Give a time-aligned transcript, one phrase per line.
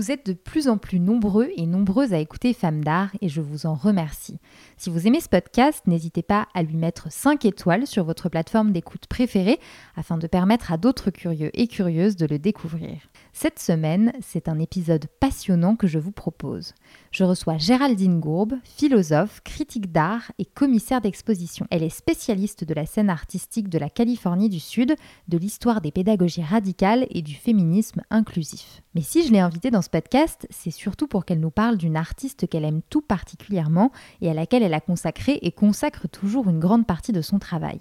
[0.00, 3.42] Vous êtes de plus en plus nombreux et nombreuses à écouter Femmes d'art et je
[3.42, 4.38] vous en remercie.
[4.78, 8.72] Si vous aimez ce podcast, n'hésitez pas à lui mettre 5 étoiles sur votre plateforme
[8.72, 9.60] d'écoute préférée
[9.96, 12.96] afin de permettre à d'autres curieux et curieuses de le découvrir.
[13.34, 16.74] Cette semaine, c'est un épisode passionnant que je vous propose.
[17.10, 21.66] Je reçois Géraldine Gourbe, philosophe, critique d'art et commissaire d'exposition.
[21.70, 24.96] Elle est spécialiste de la scène artistique de la Californie du Sud,
[25.28, 28.82] de l'histoire des pédagogies radicales et du féminisme inclusif.
[28.96, 31.96] Mais si je l'ai invitée dans ce podcast, c'est surtout pour qu'elle nous parle d'une
[31.96, 36.58] artiste qu'elle aime tout particulièrement et à laquelle elle a consacré et consacre toujours une
[36.58, 37.80] grande partie de son travail.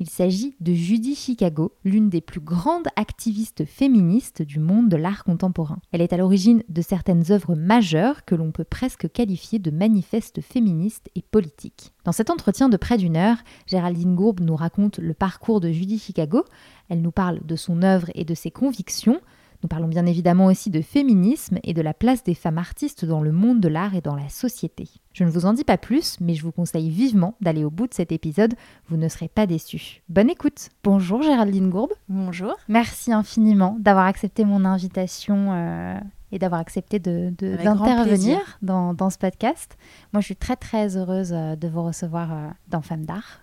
[0.00, 5.24] Il s'agit de Judy Chicago, l'une des plus grandes activistes féministes du monde de l'art
[5.24, 5.78] contemporain.
[5.92, 10.42] Elle est à l'origine de certaines œuvres majeures que l'on peut presque qualifier de manifestes
[10.42, 11.92] féministes et politiques.
[12.04, 15.98] Dans cet entretien de près d'une heure, Géraldine Gourbe nous raconte le parcours de Judy
[15.98, 16.44] Chicago,
[16.88, 19.20] elle nous parle de son œuvre et de ses convictions,
[19.62, 23.20] nous parlons bien évidemment aussi de féminisme et de la place des femmes artistes dans
[23.20, 24.88] le monde de l'art et dans la société.
[25.12, 27.86] Je ne vous en dis pas plus, mais je vous conseille vivement d'aller au bout
[27.86, 28.54] de cet épisode,
[28.88, 30.02] vous ne serez pas déçus.
[30.08, 31.92] Bonne écoute Bonjour Géraldine Gourbe.
[32.08, 32.56] Bonjour.
[32.68, 35.52] Merci infiniment d'avoir accepté mon invitation.
[35.52, 35.98] Euh,
[36.32, 39.76] et d'avoir accepté d'intervenir de, dans, dans, ce podcast.
[40.12, 43.40] Moi, je suis très très heureuse euh, de vous recevoir euh, dans Femmes d'Art.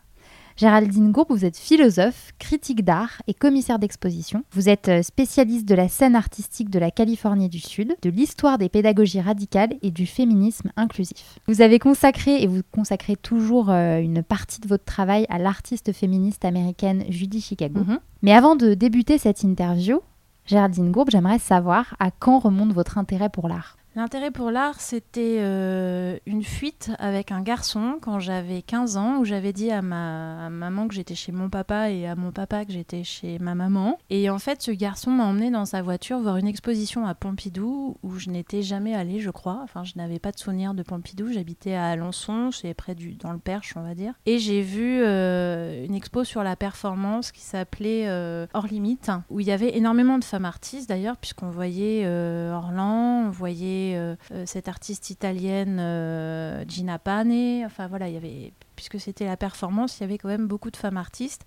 [0.57, 4.44] Géraldine Gourbe, vous êtes philosophe, critique d'art et commissaire d'exposition.
[4.53, 8.57] Vous êtes euh, spécialiste de la scène artistique de la Californie du Sud, de l'histoire
[8.57, 11.38] des pédagogies radicales et du féminisme inclusif.
[11.47, 15.94] Vous avez consacré et vous consacrez toujours euh, une partie de votre travail à l'artiste
[15.94, 17.81] féministe américaine Judy Chicago.
[17.81, 18.00] Mhm.
[18.24, 20.00] Mais avant de débuter cette interview,
[20.47, 23.76] Géraldine Gourbe, j'aimerais savoir à quand remonte votre intérêt pour l'art?
[23.97, 29.25] L'intérêt pour l'art, c'était euh, une fuite avec un garçon quand j'avais 15 ans, où
[29.25, 32.71] j'avais dit à ma maman que j'étais chez mon papa et à mon papa que
[32.71, 33.97] j'étais chez ma maman.
[34.11, 37.97] Et en fait, ce garçon m'a emmené dans sa voiture voir une exposition à Pompidou,
[38.03, 39.61] où je n'étais jamais allée, je crois.
[39.63, 41.33] Enfin, je n'avais pas de souvenir de Pompidou.
[41.33, 44.13] J'habitais à Alençon, c'est près du, dans le Perche, on va dire.
[44.27, 49.39] Et j'ai vu euh, une expo sur la performance qui s'appelait euh, Hors Limite, où
[49.39, 54.43] il y avait énormément de femmes artistes d'ailleurs, puisqu'on voyait Orlan, on voyait euh, euh,
[54.45, 57.63] cette artiste italienne euh, Gina Pane.
[57.65, 60.71] Enfin voilà, il y avait, puisque c'était la performance, il y avait quand même beaucoup
[60.71, 61.43] de femmes artistes.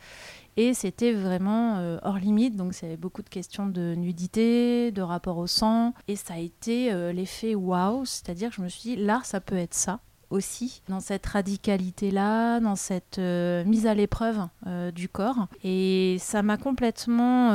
[0.56, 5.46] Et c'était vraiment hors limite, donc c'est beaucoup de questions de nudité, de rapport au
[5.46, 5.94] sang.
[6.08, 9.56] Et ça a été l'effet waouh, c'est-à-dire que je me suis dit, l'art, ça peut
[9.56, 14.48] être ça aussi, dans cette radicalité-là, dans cette mise à l'épreuve
[14.92, 15.46] du corps.
[15.62, 17.50] Et ça m'a complètement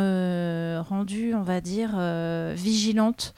[0.81, 1.99] rendue, on va dire,
[2.55, 3.35] vigilante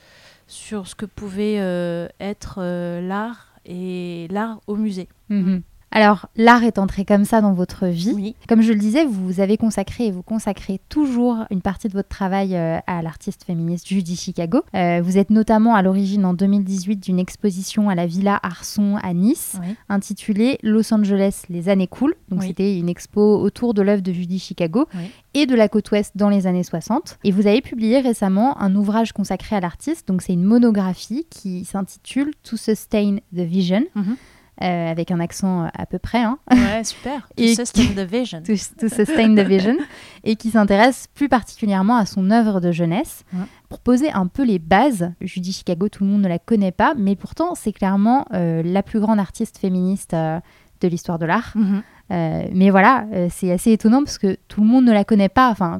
[0.47, 5.09] sur ce que pouvait euh, être euh, l'art et l'art au musée.
[5.30, 5.62] Mhm.
[5.92, 8.36] Alors, l'art est entré comme ça dans votre vie.
[8.50, 12.09] Comme je le disais, vous avez consacré et vous consacrez toujours une partie de votre
[12.09, 14.62] travail euh, à l'artiste féministe Judy Chicago.
[14.75, 19.14] Euh, vous êtes notamment à l'origine en 2018 d'une exposition à la Villa Arson à
[19.14, 22.16] Nice, intitulée Los Angeles, les années cool.
[22.30, 24.88] Donc, c'était une expo autour de l'œuvre de Judy Chicago
[25.34, 27.18] et de la côte ouest dans les années 60.
[27.24, 30.08] Et vous avez publié récemment un ouvrage consacré à l'artiste.
[30.08, 33.84] Donc, c'est une monographie qui s'intitule To Sustain the Vision.
[33.96, 34.18] Mhm.
[34.63, 36.23] Euh, avec un accent euh, à peu près.
[36.23, 36.40] Hein.
[36.51, 37.28] Ouais, super.
[37.38, 38.41] To sustain the vision.
[38.41, 39.75] To, sustain the vision.
[40.24, 43.24] et qui s'intéresse plus particulièrement à son œuvre de jeunesse.
[43.69, 46.95] Pour poser un peu les bases, Judy Chicago, tout le monde ne la connaît pas,
[46.98, 51.53] mais pourtant c'est clairement euh, la plus grande artiste féministe de l'histoire de l'art.
[51.53, 51.83] Mhm.
[52.53, 55.51] mais voilà, c'est assez étonnant parce que tout le monde ne la connaît pas.
[55.51, 55.80] Enfin,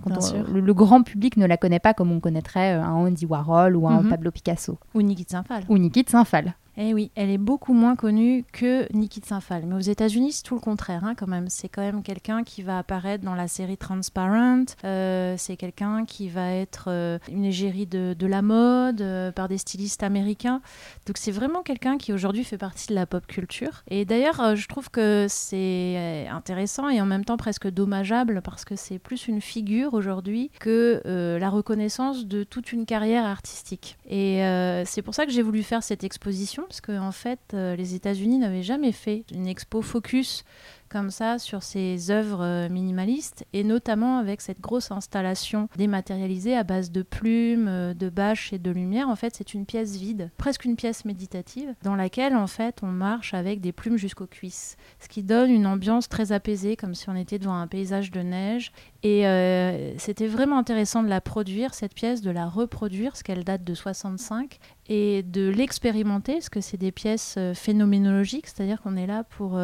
[0.54, 4.04] le, grand public ne la connaît pas comme on connaîtrait un Andy Warhol ou un
[4.04, 4.10] mhm.
[4.10, 4.78] Pablo Picasso.
[4.94, 5.64] Ou Nikit Saint-Phal.
[5.68, 6.54] Ou Nikit Saint-Phal.
[6.80, 9.66] Eh oui, elle est beaucoup moins connue que Nikki Saint-Phal.
[9.66, 11.50] Mais aux États-Unis, c'est tout le contraire, hein, quand même.
[11.50, 14.66] C'est quand même quelqu'un qui va apparaître dans la série Transparent.
[14.84, 19.58] Euh, c'est quelqu'un qui va être euh, une égérie de, la mode euh, par des
[19.58, 20.62] stylistes américains.
[21.08, 23.84] Donc c'est vraiment quelqu'un qui aujourd'hui fait partie de la pop culture.
[23.90, 28.76] Et d'ailleurs, je trouve que c'est intéressant et en même temps presque dommageable parce que
[28.76, 31.02] c'est plus une figure aujourd'hui que
[31.40, 33.98] la reconnaissance de toute une carrière artistique.
[34.08, 34.42] Et
[34.86, 38.38] c'est pour ça que j'ai voulu faire cette exposition parce que en fait, les États-Unis
[38.38, 40.44] n'avaient jamais fait une expo focus
[40.90, 46.64] comme ça sur ses œuvres euh, minimalistes et notamment avec cette grosse installation dématérialisée à
[46.64, 49.10] base de plumes, euh, de bâches et de lumière.
[49.10, 52.88] En fait, c'est une pièce vide, presque une pièce méditative dans laquelle en fait on
[52.88, 57.10] marche avec des plumes jusqu'aux cuisses, ce qui donne une ambiance très apaisée comme si
[57.10, 58.72] on était devant un paysage de neige
[59.04, 63.44] et euh, c'était vraiment intéressant de la produire cette pièce, de la reproduire parce qu'elle
[63.44, 64.60] date de 65
[64.90, 69.60] et de l'expérimenter parce que c'est des pièces phénoménologiques, c'est-à-dire qu'on est là pour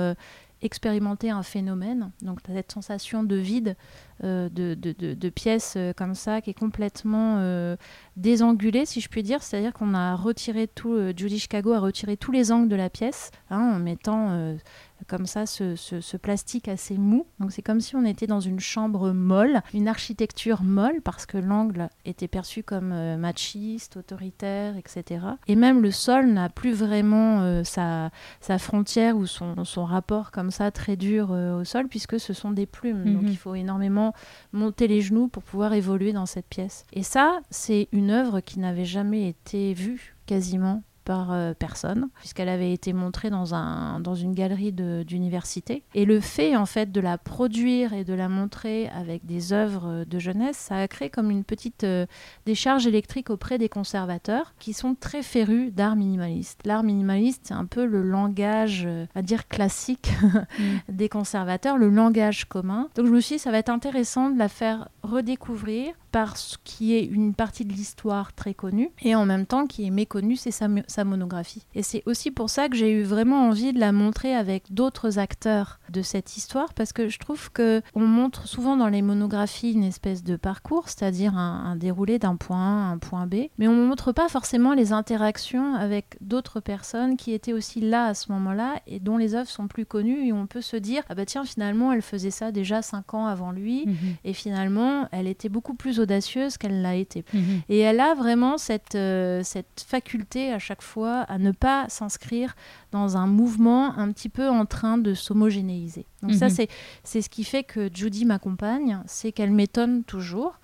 [0.63, 2.12] expérimenter un phénomène.
[2.21, 3.75] Donc, cette sensation de vide,
[4.24, 7.75] euh, de, de, de, pièces euh, comme ça, qui est complètement euh,
[8.15, 9.42] désangulée, si je puis dire.
[9.42, 13.31] C'est-à-dire qu'on a retiré tout, Judy Chicago a retiré tous les angles de la pièce,
[13.50, 14.56] hein, en mettant
[15.04, 17.25] comme ça ce, plastique assez mou.
[17.39, 21.38] Donc c'est comme si on était dans une chambre molle, une architecture molle parce que
[21.38, 25.25] l'angle était perçu comme euh, machiste, autoritaire, etc.
[25.48, 28.12] Et même le sol n'a plus vraiment euh, sa,
[28.42, 32.33] sa, frontière ou son, son, rapport comme ça très dur euh, au sol puisque ce
[32.33, 33.04] sont des plumes.
[33.04, 33.30] Donc mhm.
[33.30, 34.03] il faut énormément
[34.52, 36.86] monter les genoux pour pouvoir évoluer dans cette pièce.
[36.92, 42.50] Et ça, c'est une œuvre qui n'avait jamais été vue quasiment par euh, personne, puisqu'elle
[42.50, 45.84] avait été montrée dans, un, dans une galerie d'université.
[45.94, 50.06] Et le fait, en fait, de la produire et de la montrer avec des œuvres
[50.06, 52.06] de jeunesse, ça a créé comme une petite euh,
[52.46, 56.62] décharge électrique auprès des conservateurs qui sont très férus d'art minimaliste.
[56.66, 60.12] L'art minimaliste, c'est un peu le langage, euh, à dire classique,
[60.60, 60.64] mm.
[60.90, 62.90] des conservateurs, le langage commun.
[62.96, 66.94] Donc je me suis dit, ça va être intéressant de la faire redécouvrir parce qui
[66.94, 70.51] est une partie de l'histoire très connue et en même temps qui est méconnue, c'est
[70.51, 71.65] sa, sa, monographie.
[71.74, 75.18] Et c'est aussi pour ça que j'ai eu vraiment envie de la montrer avec d'autres
[75.18, 79.74] acteurs de cette histoire parce que je trouve que on montre souvent dans les monographies
[79.74, 83.68] une espèce de parcours, c'est-à-dire un, déroulé d'un point A à un point B, mais
[83.68, 88.13] on ne montre pas forcément les interactions avec d'autres personnes qui étaient aussi là à
[88.13, 91.16] ce moment-là et dont les œuvres sont plus connues et on peut se dire ah
[91.16, 93.95] bah tiens finalement elle faisait ça déjà cinq ans avant lui mhm.
[94.24, 97.26] et finalement elle était beaucoup plus audacieuse qu'elle l'a été.
[97.34, 97.62] Mhm.
[97.70, 102.56] Et elle a vraiment cette, euh, cette faculté à chaque fois à ne pas s'inscrire
[102.92, 106.06] dans un mouvement un petit peu en train de s'homogénéiser.
[106.22, 106.68] Donc ça, mhm.
[107.04, 110.60] c'est ce qui fait que Judy m'accompagne, c'est qu'elle m'étonne toujours.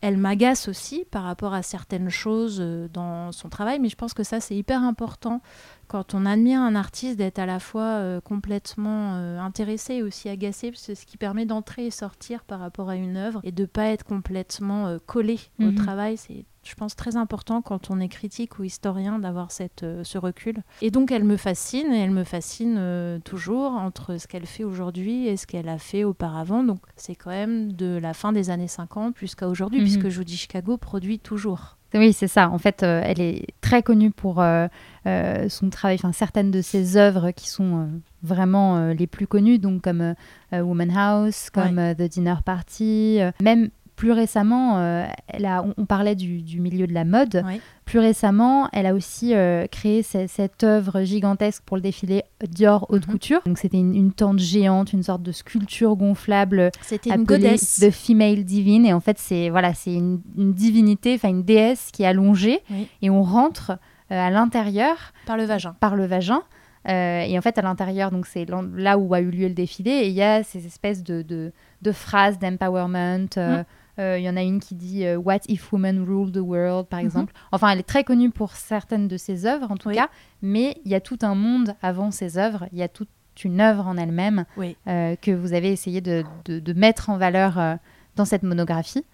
[0.00, 4.14] Elle m'agace aussi par rapport à certaines choses euh, dans son travail, mais je pense
[4.14, 5.40] que ça, c'est hyper important
[5.88, 10.28] quand on admire un artiste d'être à la fois euh, complètement euh, intéressé et aussi
[10.28, 13.64] agacé, c'est ce qui permet d'entrer et sortir par rapport à une œuvre et de
[13.64, 15.74] pas être complètement euh, collé au mhm.
[15.74, 16.16] travail.
[16.18, 20.56] C'est je pense, très important quand on est critique ou historien d'avoir cette, ce recul.
[20.82, 25.26] Et donc, elle me fascine, et elle me fascine toujours entre ce qu'elle fait aujourd'hui
[25.26, 26.62] et ce qu'elle a fait auparavant.
[26.62, 29.84] Donc, c'est quand même de la fin des années 50 jusqu'à aujourd'hui, mhm.
[29.84, 31.78] puisque Judy Chicago produit toujours.
[31.94, 32.50] Oui, c'est ça.
[32.50, 34.68] En fait, euh, elle est très connue pour euh,
[35.06, 37.88] euh, son travail, enfin certaines de ses œuvres qui sont
[38.22, 40.14] vraiment les plus connues, donc comme
[40.52, 46.60] Woman House, comme The Dinner Party, même plus récemment, euh, elle a, on, parlait du,
[46.60, 47.44] milieu de la mode.
[47.84, 53.08] Plus récemment, elle a aussi euh, créé cette œuvre gigantesque pour le défilé Dior haute
[53.08, 53.12] mhm.
[53.12, 53.40] couture.
[53.44, 56.70] Donc c'était une, tente géante, une sorte de sculpture gonflable.
[56.80, 57.80] C'était une goddess.
[57.80, 58.86] De female divine.
[58.86, 62.60] Et en fait, c'est voilà, c'est une, divinité, enfin une déesse qui est allongée.
[63.02, 63.72] Et on rentre
[64.12, 65.12] euh, à l'intérieur.
[65.26, 65.74] Par le vagin.
[65.80, 66.42] Par le vagin.
[66.86, 68.46] et en fait, à l'intérieur, donc c'est
[68.76, 71.92] là où a eu lieu le défilé, et il y a ces espèces de, de,
[71.92, 73.64] phrases d'empowerment, mhm.
[73.98, 77.00] Il y en a une qui dit euh, What if women rule the world, par
[77.00, 77.06] mhm.
[77.06, 77.32] exemple.
[77.52, 80.08] Enfin, elle est très connue pour certaines de ses œuvres, en tout cas,
[80.42, 82.66] mais il y a tout un monde avant ses œuvres.
[82.72, 83.08] Il y a toute
[83.44, 84.44] une œuvre en elle-même
[84.88, 87.78] euh, que vous avez essayé de, de, mettre en valeur
[88.16, 89.04] dans cette monographie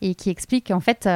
[0.00, 1.06] et qui explique en fait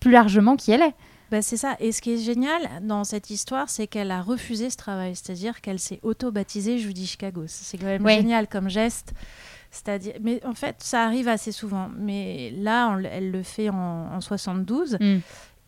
[0.00, 0.94] plus largement qui elle est.
[1.30, 1.76] Bah, c'est ça.
[1.78, 5.14] Et ce qui est génial dans cette histoire, c'est qu'elle a refusé ce travail.
[5.14, 7.44] C'est-à-dire qu'elle s'est auto-baptisée Judy Chicago.
[7.46, 9.14] C'est quand même génial comme geste.
[9.70, 11.90] C'est-à-dire, mais en fait, ça arrive assez souvent.
[11.96, 14.98] Mais là, elle le fait en, 72.
[15.00, 15.18] Mm.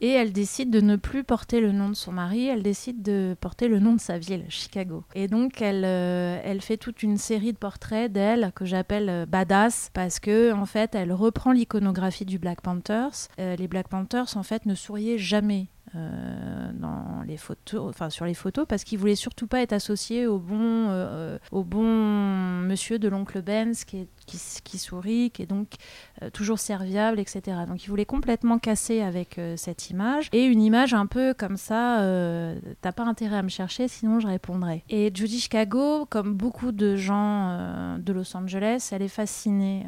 [0.02, 3.36] Et elle décide de ne plus porter le nom de son mari, elle décide de
[3.40, 5.04] porter le nom de sa ville, Chicago.
[5.14, 9.26] Et donc elle, euh, elle fait toute une série de portraits d'elle que j'appelle euh,
[9.26, 13.28] badass parce que en fait elle reprend l'iconographie du Black Panthers.
[13.38, 15.68] Euh, les Black Panthers en fait ne souriaient jamais.
[15.94, 20.38] Dans les photos, enfin sur les photos, parce qu'il voulait surtout pas être associé au
[20.38, 21.82] bon, au bon
[22.62, 25.68] monsieur de l'oncle Benz qui sourit, qui est donc
[26.22, 27.58] euh, toujours serviable, etc.
[27.68, 31.56] Donc il voulait complètement casser avec euh, cette image et une image un peu comme
[31.56, 34.84] ça, euh, t'as pas intérêt à me chercher, sinon je répondrai.
[34.88, 39.84] Et Judy Chicago, comme beaucoup de gens de Los Angeles, elle est fascinée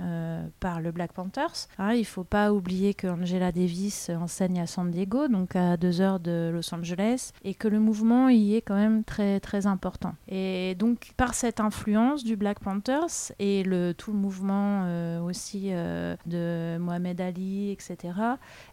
[0.61, 1.69] par le Black Panthers.
[1.79, 5.94] Hein, il faut pas oublier que Angela Davis enseigne à San Diego, donc à deux
[6.01, 10.15] heures de Los Angeles et que le mouvement y est quand même très très important.
[10.29, 15.69] Et donc par cette influence du Black Panthers et le, tout le mouvement euh, aussi
[15.71, 18.15] euh, de Mohamed Ali, etc.,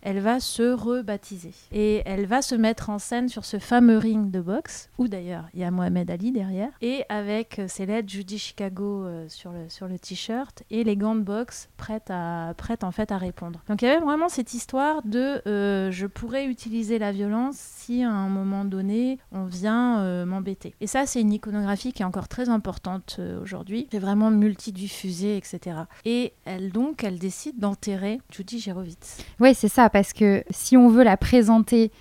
[0.01, 1.53] elle va se rebaptiser.
[1.71, 5.45] Et elle va se mettre en scène sur ce fameux ring de boxe, où d'ailleurs
[5.53, 9.87] il y a Mohamed Ali derrière, et avec ses lettres Judy Chicago sur le, sur
[9.87, 13.61] le t-shirt et les gants de boxe prêtes, à, prêtes en fait à répondre.
[13.67, 18.11] Donc il y avait vraiment cette histoire de je pourrais utiliser la violence si à
[18.11, 20.73] un moment donné on vient euh, m'embêter.
[20.81, 23.87] Et ça, c'est une iconographie qui est encore très importante euh, aujourd'hui.
[23.91, 25.81] C'est vraiment multidiffusée, etc.
[26.05, 29.17] Et elle donc, elle décide d'enterrer Judy Girovitz.
[29.39, 31.91] Oui, c'est ça, parce que si on veut la présenter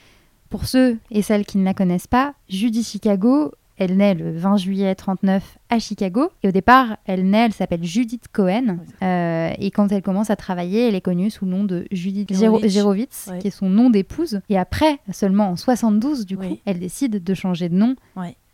[0.48, 4.58] pour ceux et celles qui ne la connaissent pas, Judy Chicago, elle naît le 20
[4.58, 6.30] juillet 39 à Chicago.
[6.42, 8.78] Et au départ, elle naît, elle s'appelle Judith Cohen.
[9.02, 12.30] Euh, et quand elle commence à travailler, elle est connue sous le nom de Judith
[12.32, 14.42] Gerovitz, qui est son nom d'épouse.
[14.50, 17.96] Et après, seulement en 72, du coup, elle décide de changer de nom.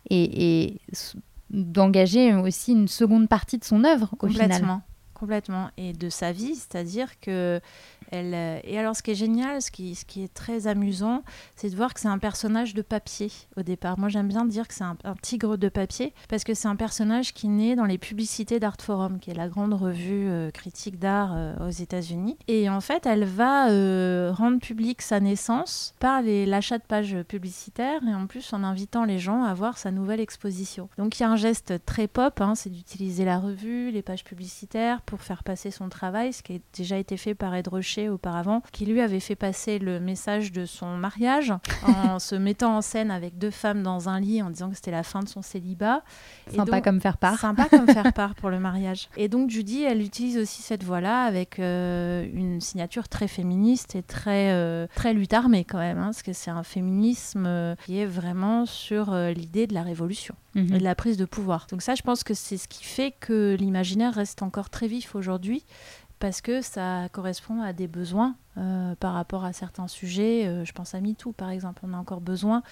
[0.09, 0.81] Et, et
[1.51, 4.63] d'engager aussi une seconde partie de son œuvre au final.
[5.15, 5.71] Complètement.
[5.77, 7.61] Et de sa vie, c'est-à-dire que
[8.13, 11.23] euh, et alors, ce qui est génial, ce qui, ce qui est très amusant,
[11.57, 13.99] c'est de voir que c'est un personnage de papier au départ.
[13.99, 17.33] Moi, j'aime bien dire que c'est un, tigre de papier parce que c'est un personnage
[17.35, 21.33] qui naît dans les publicités d'Art Forum, qui est la grande revue euh, critique d'art
[21.35, 22.37] euh, aux États-Unis.
[22.49, 23.67] Et en fait, elle va
[24.33, 29.19] rendre publique sa naissance par l'achat de pages publicitaires et en plus en invitant les
[29.19, 30.89] gens à voir sa nouvelle exposition.
[30.99, 34.25] Donc, il y a un geste très pop, hein, c'est d'utiliser la revue, les pages
[34.25, 37.96] publicitaires pour faire passer son travail, ce qui a déjà été fait par Ed Rocher
[38.09, 42.83] auparavant, qui lui avait fait passer le message de son mariage en se mettant en
[42.83, 45.43] scène avec deux femmes dans un lit en disant que c'était la fin de son
[45.43, 46.03] célibat.
[46.55, 47.39] Sympa comme faire part.
[47.39, 49.09] Sympa comme faire part pour le mariage.
[49.17, 54.03] Et donc Judy, elle utilise aussi cette voix-là avec euh, une signature très féministe et
[54.03, 57.99] très, euh, très lutte armée quand même, hein, parce que c'est un féminisme euh, qui
[57.99, 60.75] est vraiment sur l'idée de la révolution mhm.
[60.75, 61.67] et de la prise de pouvoir.
[61.71, 65.15] Donc ça, je pense que c'est ce qui fait que l'imaginaire reste encore très vif
[65.15, 65.65] aujourd'hui
[66.19, 70.47] parce que ça correspond à des besoins euh, par rapport à certains sujets.
[70.47, 71.83] Euh, je pense à MeToo, par exemple.
[71.85, 72.63] On a encore besoin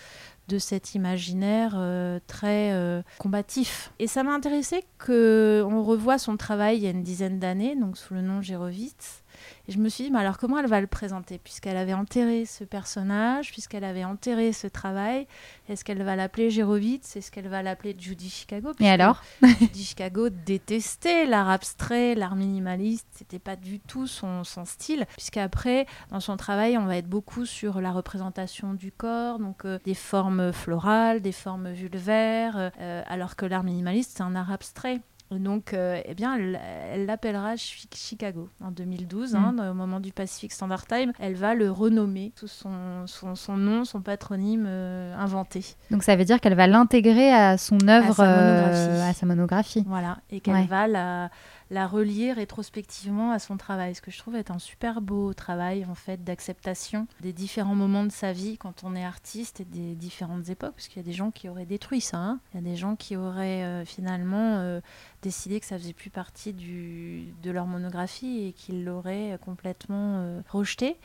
[0.48, 3.92] de cet imaginaire euh, très combatif.
[3.98, 7.98] Et ça m'a intéressé qu'on revoie son travail il y a une dizaine d'années, donc
[7.98, 9.23] sous le nom Gérovitz,
[9.68, 11.38] et je me suis dit, mais alors comment elle va le présenter?
[11.38, 15.26] Puisqu'elle avait enterré ce personnage, puisqu'elle avait enterré ce travail,
[15.68, 18.72] est-ce qu'elle va l'appeler Gérovitz Est-ce qu'elle va l'appeler Judy Chicago?
[18.80, 19.22] Et alors?
[19.60, 25.86] Judy Chicago détestait l'art abstrait, l'art minimaliste, c'était pas du tout son, son style, puisqu'après,
[26.10, 29.94] dans son travail, on va être beaucoup sur la représentation du corps, donc euh, des
[29.94, 35.00] formes florales, des formes vulvaires, euh, alors que l'art minimaliste, c'est un art abstrait.
[35.30, 39.70] Donc, euh, eh bien, elle l'appellera Chicago en 2012, hein, mm.
[39.70, 41.12] au moment du Pacific Standard Time.
[41.18, 45.64] Elle va le renommer sous son, son, nom, son patronyme euh, inventé.
[45.90, 49.84] Donc, ça veut dire qu'elle va l'intégrer à son œuvre, à, sa monographie.
[49.86, 51.30] Voilà, et qu'elle va la
[51.70, 55.84] la relier rétrospectivement à son travail, ce que je trouve être un super beau travail
[55.84, 59.94] en fait d'acceptation des différents moments de sa vie quand on est artiste et des
[59.94, 62.40] différentes époques, parce qu'il y a des gens qui auraient détruit ça, hein.
[62.52, 64.80] il y a des gens qui auraient euh, finalement euh,
[65.22, 70.40] décidé que ça faisait plus partie du, de leur monographie et qu'ils l'auraient complètement euh,
[70.48, 70.96] rejeté.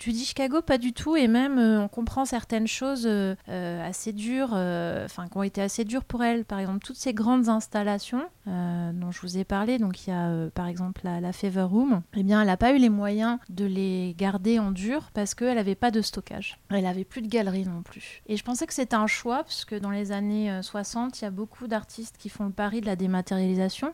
[0.00, 3.86] Tu dis Chicago, pas du tout, et même euh, on comprend certaines choses euh, euh,
[3.86, 6.46] assez dures, enfin qui ont été assez dures pour elle.
[6.46, 10.48] Par exemple, toutes ces grandes installations dont je vous ai parlé, donc il y a
[10.54, 13.64] par exemple la, la, Fever Room, eh bien elle n'a pas eu les moyens de
[13.64, 16.58] les garder en dur parce qu'elle n'avait pas de stockage.
[16.70, 18.22] Elle n'avait plus de galerie non plus.
[18.26, 21.26] Et je pensais que c'était un choix, parce que dans les années 60, il y
[21.26, 23.92] a beaucoup d'artistes qui font le pari de la dématérialisation.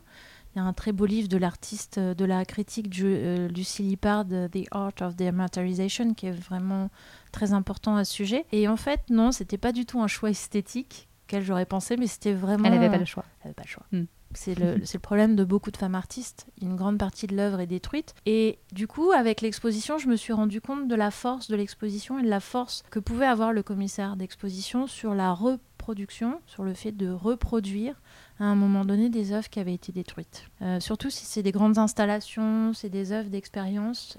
[0.56, 4.24] Il y a un très beau livre de l'artiste, de la critique euh, Lucie Lippard,
[4.24, 6.88] The Art of Dematerialization, qui est vraiment
[7.30, 8.46] très important à ce sujet.
[8.52, 12.06] Et en fait, non, c'était pas du tout un choix esthétique qu'elle j'aurais pensé, mais
[12.06, 12.64] c'était vraiment.
[12.64, 13.26] Elle n'avait pas le choix.
[13.40, 13.84] Elle n'avait pas le choix.
[13.92, 14.04] Hmm.
[14.32, 16.46] C'est le, le, problème de beaucoup de femmes artistes.
[16.62, 18.14] Une grande partie de l'œuvre est détruite.
[18.24, 22.18] Et du coup, avec l'exposition, je me suis rendu compte de la force de l'exposition
[22.18, 26.72] et de la force que pouvait avoir le commissaire d'exposition sur la reproduction, sur le
[26.72, 28.00] fait de reproduire
[28.38, 30.44] à un moment donné des œuvres qui avaient été détruites.
[30.62, 34.18] Euh, surtout si c'est des grandes installations, c'est des œuvres d'expérience,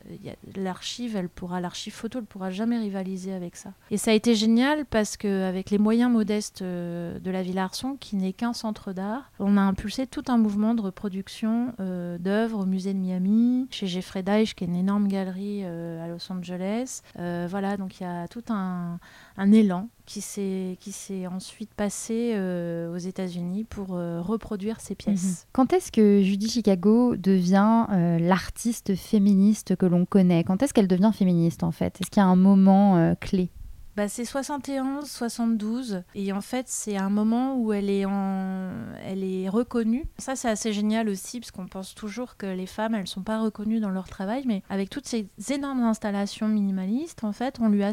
[0.56, 3.74] l'archive, elle pourra, l'archive photo, elle pourra jamais rivaliser avec ça.
[3.92, 7.96] Et ça a été génial parce qu'avec les moyens modestes euh, de la Villa Arson,
[8.00, 12.62] qui n'est qu'un centre d'art, on a impulsé tout un mouvement de reproduction euh, d'œuvres
[12.62, 17.02] au musée de Miami, chez Jeffrey Deitch, qui est une énorme galerie à Los Angeles.
[17.16, 19.00] voilà, donc il y a tout un,
[19.38, 22.34] un élan qui s'est ensuite passé
[22.92, 25.24] aux États-Unis pour reproduire ces pièces.
[25.24, 25.36] Mhm.
[25.54, 30.44] Quand est-ce que Judy Chicago devient euh, l'artiste féministe que l'on connaît?
[30.44, 32.00] Quand est-ce qu'elle devient féministe en fait?
[32.02, 33.50] Est-ce qu'il y a un moment euh, clé?
[33.98, 36.04] bah, C'est 71, 72.
[36.14, 38.06] Et en fait, c'est un moment où elle est,
[39.50, 40.06] reconnue.
[40.20, 43.24] Ça, c'est assez génial aussi, parce qu'on pense toujours que les femmes, elles ne sont
[43.24, 44.44] pas reconnues dans leur travail.
[44.46, 47.84] Mais avec toutes ces énormes installations minimalistes, en fait, on lui,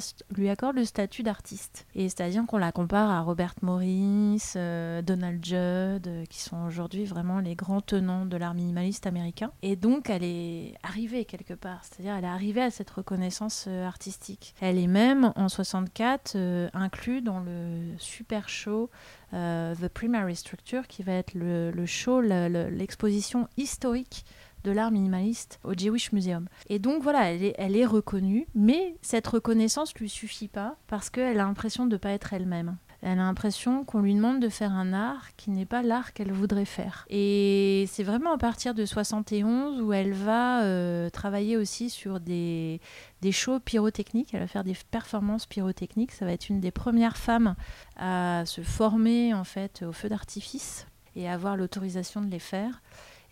[0.50, 1.86] accorde le statut d'artiste.
[1.94, 7.06] Et c'est-à-dire qu'on la compare à Robert Morris, euh, Donald Judd, euh, qui sont aujourd'hui
[7.06, 9.52] vraiment les grands tenants de l'art minimaliste américain.
[9.62, 11.80] Et donc, elle est arrivée quelque part.
[11.82, 14.54] C'est-à-dire, elle est arrivée à cette reconnaissance euh, artistique.
[14.60, 18.90] Elle est même, en 75, 2024 euh, inclus dans le super show
[19.32, 24.24] euh, The Primary Structure, qui va être le, show, l'exposition historique
[24.64, 26.48] de l'art minimaliste au Jewish Museum.
[26.68, 31.38] Et donc voilà, elle est, reconnue, mais cette reconnaissance ne lui suffit pas parce qu'elle
[31.38, 32.76] a l'impression de ne pas être elle-même.
[33.06, 36.32] Elle a l'impression qu'on lui demande de faire un art qui n'est pas l'art qu'elle
[36.32, 37.04] voudrait faire.
[37.10, 42.80] Et c'est vraiment à partir de 71 où elle va euh, travailler aussi sur des,
[43.20, 44.32] des shows pyrotechniques.
[44.32, 46.12] Elle va faire des performances pyrotechniques.
[46.12, 47.56] Ça va être une des premières femmes
[47.98, 52.80] à se former en fait au feu d'artifice et avoir l'autorisation de les faire.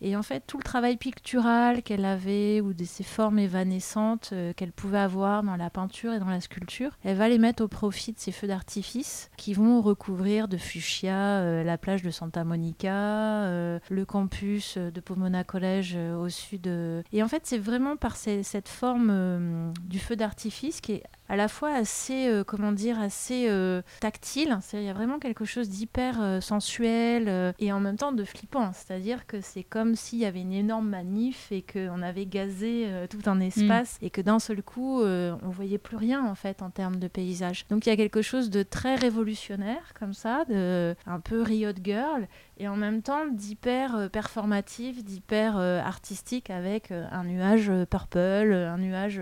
[0.05, 4.51] Et en fait, tout le travail pictural qu'elle avait ou de ses formes évanescentes euh,
[4.51, 7.69] qu'elle pouvait avoir dans la peinture et dans la sculpture, elle va les mettre au
[7.69, 12.43] profit de ces feux d'artifice qui vont recouvrir de fuchsia euh, la plage de Santa
[12.43, 16.67] Monica, euh, le campus de Pomona College au sud.
[17.13, 21.47] Et en fait, c'est vraiment par cette forme du feu d'artifice qui est à la
[21.47, 24.57] fois assez, euh, comment dire, assez euh, tactile.
[24.73, 28.71] Il y a vraiment quelque chose d'hyper euh, sensuel et en même temps de flippant.
[28.73, 33.29] C'est-à-dire que c'est comme s'il y avait une énorme manif et qu'on avait gazé tout
[33.29, 34.05] un espace mm.
[34.05, 37.65] et que d'un seul coup, on voyait plus rien en fait en termes de paysage.
[37.69, 41.73] Donc il y a quelque chose de très révolutionnaire comme ça, de un peu Riot
[41.83, 42.27] Girl
[42.57, 48.53] et en même temps d'hyper euh, performatif, d'hyper euh, artistique avec euh, un nuage purple,
[48.53, 49.21] un nuage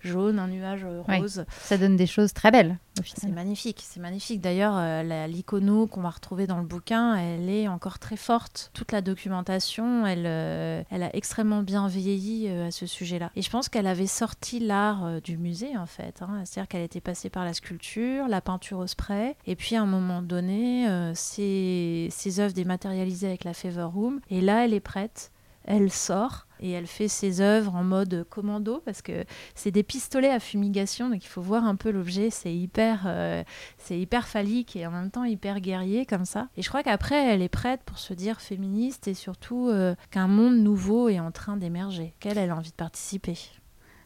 [0.00, 1.41] jaune, un nuage rose.
[1.60, 2.78] Ça donne des choses très belles.
[3.04, 4.40] C'est magnifique, c'est magnifique.
[4.40, 8.70] D'ailleurs, l'icono qu'on va retrouver dans le bouquin, elle est encore très forte.
[8.74, 13.30] Toute la documentation, elle, elle a extrêmement bien vieilli à ce sujet-là.
[13.34, 16.20] Et je pense qu'elle avait sorti l'art du musée, en fait.
[16.20, 16.42] Hein.
[16.44, 19.86] C'est-à-dire qu'elle était passée par la sculpture, la peinture au spray, et puis à un
[19.86, 24.20] moment donné, ces, ces œuvres des matérialisée avec la Fever Room.
[24.30, 25.31] Et là, elle est prête,
[25.64, 30.30] elle sort et elle fait ses œuvres en mode commando parce que c'est des pistolets
[30.30, 32.30] à fumigation, donc il faut voir un peu l'objet.
[32.30, 33.42] C'est hyper, euh,
[33.78, 36.48] c'est hyper phallique et en même temps hyper guerrier comme ça.
[36.56, 40.28] Et je crois qu'après, elle est prête pour se dire féministe et surtout euh, qu'un
[40.28, 43.38] monde nouveau est en train d'émerger, qu'elle elle a envie de participer.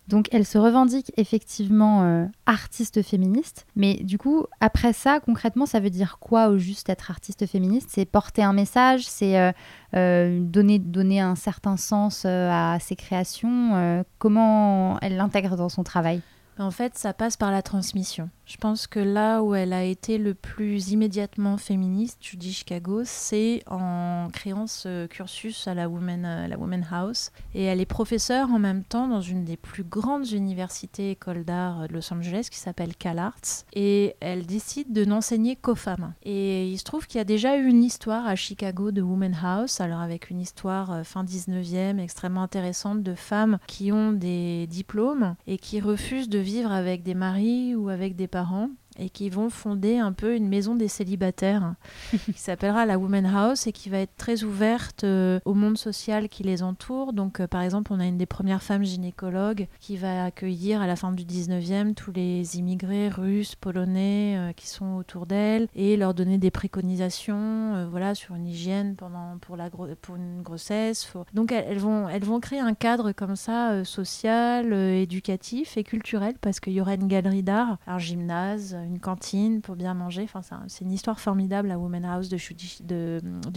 [0.09, 5.81] Donc elle se revendique effectivement euh, artiste féministe, mais du coup, après ça, concrètement, ça
[5.81, 7.89] veut dire quoi au juste être artiste féministe?
[7.93, 9.51] C'est porter un message, c'est euh,
[9.95, 14.05] euh, donner, donner un certain sens à ses créations.
[14.19, 16.21] comment elle l'intègre dans son travail?
[16.59, 18.31] En fait, ça passe par la transmission.
[18.47, 23.63] Je pense que là où elle a été le plus immédiatement féministe, dis Chicago, c'est
[23.67, 26.57] en créant ce cursus à la Women, euh, la
[26.93, 27.33] House.
[27.55, 31.89] Et elle est professeure en même temps dans une des plus grandes universités écoles d'art
[31.89, 33.65] de Los Angeles qui s'appelle CalArts.
[33.73, 36.15] Et elle décide de n'enseigner qu'aux femmes.
[36.23, 39.37] Et il se trouve qu'il y a déjà eu une histoire à Chicago de Women
[39.43, 44.69] House, alors avec une histoire euh, fin 19e extrêmement intéressante de femmes qui ont des
[44.69, 49.31] diplômes et qui refusent de vivre avec des maris ou avec des parents et qui
[49.31, 51.75] vont fonder un peu une maison des célibataires
[52.13, 56.29] qui s'appellera la Women House et qui va être très ouverte euh, au monde social
[56.29, 57.13] qui les entoure.
[57.13, 60.87] Donc, euh, par exemple, on a une des premières femmes gynécologues qui va accueillir à
[60.87, 65.97] la fin du 19e tous les immigrés russes, polonais euh, qui sont autour d'elle et
[65.97, 71.13] leur donner des préconisations voilà, sur une hygiène pendant, pour, la pour une grossesse.
[71.35, 76.61] Donc, elles, vont, elles vont créer un cadre comme ça, social, éducatif et culturel parce
[76.61, 80.23] qu'il y aura une galerie d'art, un gymnase, une cantine pour bien manger.
[80.33, 82.37] Enfin, c'est une histoire formidable, la Woman House de,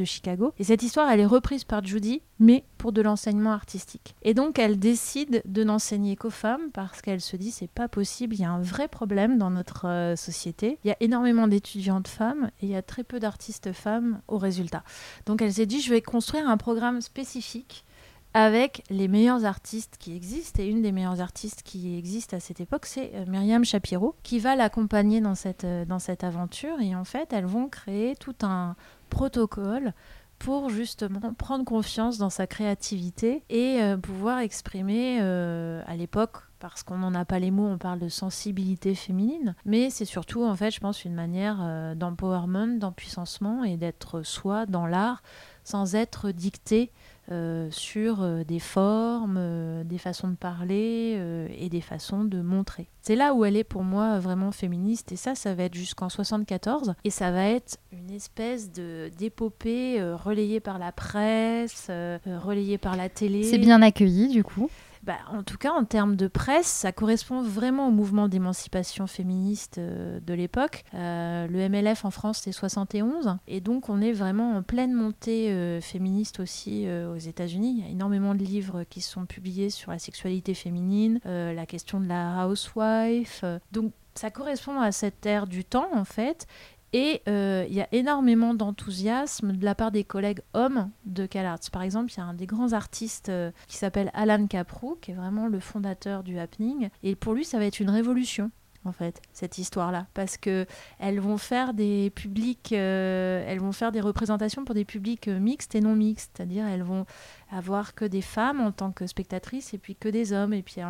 [0.06, 0.54] Chicago.
[0.58, 4.16] Et cette histoire, elle est reprise par Judy, mais pour de l'enseignement artistique.
[4.22, 8.36] Et donc, elle décide de n'enseigner qu'aux femmes parce qu'elle se dit, c'est pas possible,
[8.36, 10.80] il y a un vrai problème dans notre euh, société.
[10.84, 14.38] Il y a énormément d'étudiantes femmes et il y a très peu d'artistes femmes au
[14.38, 14.84] résultat.
[15.26, 17.86] Donc, elle s'est dit, je vais construire un programme spécifique
[18.34, 20.62] avec les meilleurs artistes qui existent.
[20.62, 24.40] Et une des meilleures artistes qui existent à cette époque, c'est euh, Myriam Shapiro, qui
[24.40, 26.80] va l'accompagner dans cette, euh, dans cette aventure.
[26.80, 28.76] Et en fait, elles vont créer tout un
[29.10, 29.94] protocole
[30.38, 36.98] pour justement prendre confiance dans sa créativité et euh, pouvoir exprimer à l'époque parce qu'on
[36.98, 40.72] n'en a pas les mots, on parle de sensibilité féminine, mais c'est surtout en fait,
[40.72, 45.24] je pense, une manière d'empowerment, d'empuissancement et d'être soi dans l'art
[45.64, 46.92] sans être dicté
[47.32, 51.20] euh, sur euh, des formes, euh, des façons de parler
[51.58, 52.88] et des façons de montrer.
[53.02, 56.10] C'est là où elle est pour moi vraiment féministe et ça, ça va être jusqu'en
[56.10, 61.90] 74 et ça va être une espèce de d'épopée relayée par la presse,
[62.26, 63.44] relayée par la télé.
[63.44, 64.70] C'est bien accueilli du coup.
[65.04, 69.78] Bah, en tout cas, en termes de presse, ça correspond vraiment au mouvement d'émancipation féministe
[69.78, 70.84] euh, de l'époque.
[70.94, 73.38] Euh, le MLF en France, c'est 71.
[73.48, 77.76] Et donc, on est vraiment en pleine montée euh, féministe aussi aux États-Unis.
[77.78, 82.00] Il y a énormément de livres qui sont publiés sur la sexualité féminine, la question
[82.00, 83.44] de la housewife.
[83.72, 86.46] donc, ça correspond à cette ère du temps, en fait.
[86.94, 91.60] Et euh, il y a énormément d'enthousiasme de la part des collègues hommes de CalArts.
[91.72, 95.12] Par exemple, il y a un des grands artistes euh, qui s'appelle Alan Caprou, qui
[95.12, 96.90] est vraiment le fondateur du happening.
[97.04, 98.52] Et pour lui, ça va être une révolution
[98.86, 100.66] en fait cette histoire là parce que
[101.00, 105.76] elles vont faire des publics euh, elles vont faire des représentations pour des publics mixtes
[105.76, 107.06] et non mixtes c'est-à-dire elles vont
[107.52, 110.54] avoir que des femmes en tant que spectatrices et puis que des hommes.
[110.54, 110.82] Et puis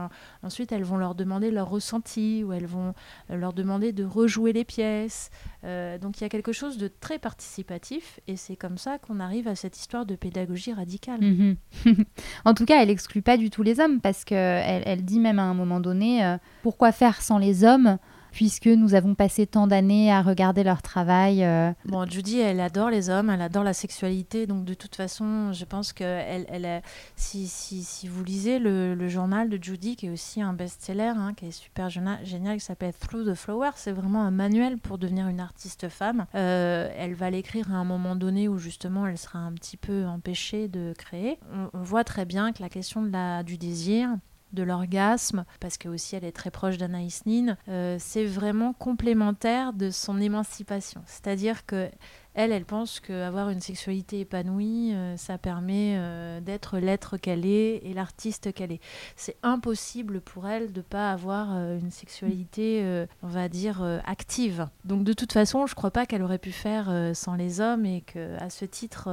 [0.43, 2.93] ensuite, elles vont leur demander leur ressenti ou elles vont
[3.29, 5.29] euh, leur demander de rejouer les pièces.
[5.63, 9.19] Euh, donc il y a quelque chose de très participatif et c'est comme ça qu'on
[9.19, 11.21] arrive à cette histoire de pédagogie radicale.
[11.21, 11.55] Mhm.
[12.45, 15.39] en tout cas, elle exclut pas du tout les hommes parce qu'elle elle dit même
[15.39, 17.97] à un moment donné, euh, pourquoi faire sans les hommes
[18.31, 21.43] puisque nous avons passé tant d'années à regarder leur travail.
[21.43, 21.71] Euh.
[21.85, 25.65] Bon, Judy, elle adore les hommes, elle adore la sexualité, donc de toute façon, je
[25.65, 26.81] pense que elle,
[27.15, 31.33] si, si, si, vous lisez le, journal de Judy, qui est aussi un best-seller, hein,
[31.35, 35.27] qui est super génial, qui s'appelle Through the Flower, c'est vraiment un manuel pour devenir
[35.27, 36.25] une artiste femme.
[36.35, 40.05] Euh, elle va l'écrire à un moment donné où justement elle sera un petit peu
[40.05, 41.39] empêchée de créer.
[41.53, 44.09] On, on voit très bien que la question de la, du désir,
[44.53, 49.73] de l'orgasme, parce que aussi elle est très proche d'Anaïs Nin, euh, c'est vraiment complémentaire
[49.73, 51.01] de son émancipation.
[51.05, 51.89] C'est-à-dire que
[52.35, 57.81] elle, elle pense qu'avoir une sexualité épanouie, euh, ça permet euh, d'être l'être qu'elle est
[57.83, 58.79] et l'artiste qu'elle est.
[59.17, 64.67] C'est impossible pour elle de pas avoir une sexualité, on va dire, active.
[64.85, 68.01] Donc de toute façon, je crois pas qu'elle aurait pu faire sans les hommes et
[68.01, 69.09] qu'à ce titre,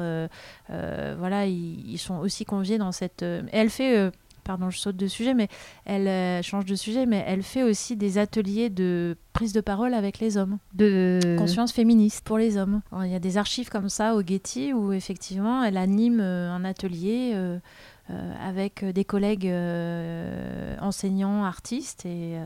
[0.69, 3.23] voilà, ils, ils, sont aussi conviés dans cette...
[3.23, 4.13] elle fait
[4.47, 5.49] pardon, je saute de sujet, mais
[5.85, 9.93] elle euh, change de sujet, mais elle fait aussi des ateliers de prise de parole
[9.93, 12.81] avec les hommes, de conscience féministe pour les hommes.
[13.03, 16.65] il y a des archives comme ça au Getty où effectivement elle anime euh, un
[16.65, 17.33] atelier.
[17.35, 17.59] Euh,
[18.41, 19.53] avec des collègues
[20.81, 22.39] enseignants, artistes, et,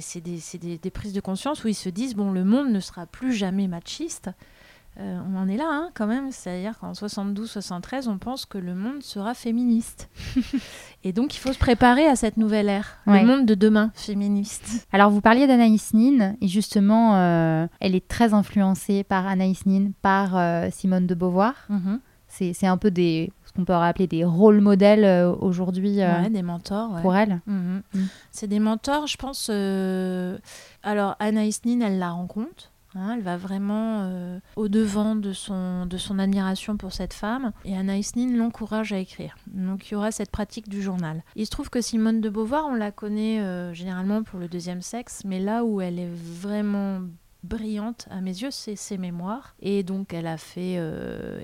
[0.00, 3.04] c'est des, des, prises de conscience où ils se disent, bon, le monde ne sera
[3.04, 4.30] plus jamais machiste,
[5.00, 8.74] euh, on en est là hein, quand même, c'est-à-dire qu'en 72-73, on pense que le
[8.74, 10.10] monde sera féministe.
[11.04, 14.86] et donc il faut se préparer à cette nouvelle ère, le monde de demain féministe.
[14.92, 19.92] Alors vous parliez d'Anaïs Nin, et justement, euh, elle est très influencée par Anaïs Nin,
[20.02, 21.54] par euh, Simone de Beauvoir.
[21.70, 22.00] Mhm.
[22.28, 26.00] C'est un peu des, ce qu'on peut appeler des rôles modèles aujourd'hui.
[26.30, 26.98] des mentors.
[27.02, 27.42] Pour elle.
[27.46, 27.82] Mhm.
[27.94, 28.00] Mm.
[28.30, 29.50] C'est des mentors, je pense.
[30.82, 32.71] Alors Anaïs Nin, elle la rencontre.
[32.94, 37.52] Hein, elle va vraiment euh, au-devant de son, de son admiration pour cette femme.
[37.64, 39.36] Et Anaïs Nin l'encourage à écrire.
[39.46, 41.22] Donc il y aura cette pratique du journal.
[41.36, 44.82] Il se trouve que Simone de Beauvoir, on la connaît euh, généralement pour le deuxième
[44.82, 47.00] sexe, mais là où elle est vraiment
[47.42, 49.54] brillante à mes yeux, c'est ses mémoires.
[49.60, 51.42] Et donc elle a fait euh,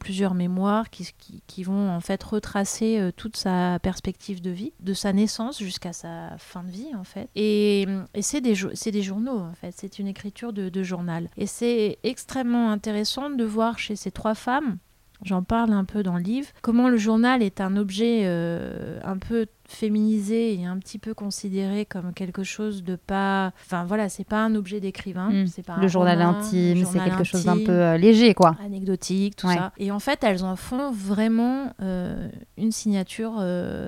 [0.00, 1.08] plusieurs mémoires qui,
[1.46, 5.92] qui, vont en fait retracer euh, toute sa perspective de vie, de sa naissance jusqu'à
[5.92, 7.28] sa fin de vie en fait.
[7.34, 7.86] Et,
[8.20, 11.28] c'est des, des journaux en fait, c'est une écriture de, de journal.
[11.36, 14.78] Et c'est extrêmement intéressant de voir chez ces trois femmes
[15.24, 16.48] J'en parle un peu dans le livre.
[16.62, 21.86] Comment le journal est un objet euh, un peu féminisé et un petit peu considéré
[21.86, 23.52] comme quelque chose de pas.
[23.64, 25.30] Enfin voilà, c'est pas un objet d'écrivain.
[25.30, 25.46] Hmm.
[25.46, 28.56] C'est pas le journal intime, c'est quelque chose d'un peu euh, léger, quoi.
[28.64, 29.72] Anecdotique, tout ça.
[29.78, 33.42] Et en fait, elles en font vraiment euh, une signature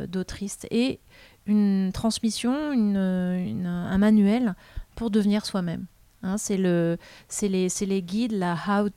[0.09, 1.01] d'autrice et
[1.47, 4.55] une transmission, un manuel
[4.95, 5.87] pour devenir soi-même.
[6.23, 6.99] Hein, c'est le,
[7.43, 8.89] les, les guides, la how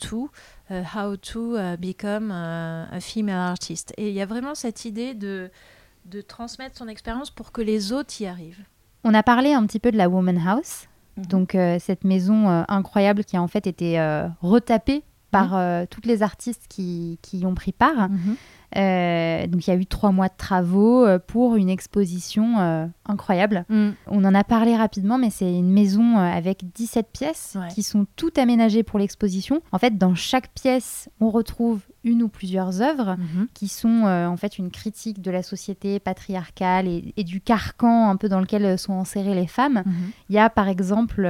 [0.72, 3.94] euh, how to uh, become uh, a female artist.
[3.98, 5.50] Et il y a vraiment cette idée de,
[6.06, 8.64] de transmettre son expérience pour que les autres y arrivent.
[9.04, 11.26] On a parlé un petit peu de la Woman House, mhm.
[11.26, 14.00] donc euh, cette maison euh, incroyable qui a en fait été
[14.42, 15.88] retapée par mhm.
[15.88, 18.10] toutes les artistes qui, qui y ont pris part.
[18.10, 18.36] Mhm.
[18.78, 22.86] Euh, donc il y a eu trois mois de travaux euh, pour une exposition euh,
[23.06, 23.66] incroyable.
[23.70, 23.90] Mm.
[24.08, 28.38] On en a parlé rapidement, mais c'est une maison avec 17 pièces qui sont toutes
[28.38, 29.62] aménagées pour l'exposition.
[29.72, 33.48] En fait, dans chaque pièce, on retrouve une ou plusieurs œuvres mm-hmm.
[33.54, 38.28] qui sont en fait une critique de la société patriarcale et, du carcan un peu
[38.28, 39.84] dans lequel sont enserrées les femmes.
[39.86, 40.12] Mm-hmm.
[40.30, 41.26] Il y a par exemple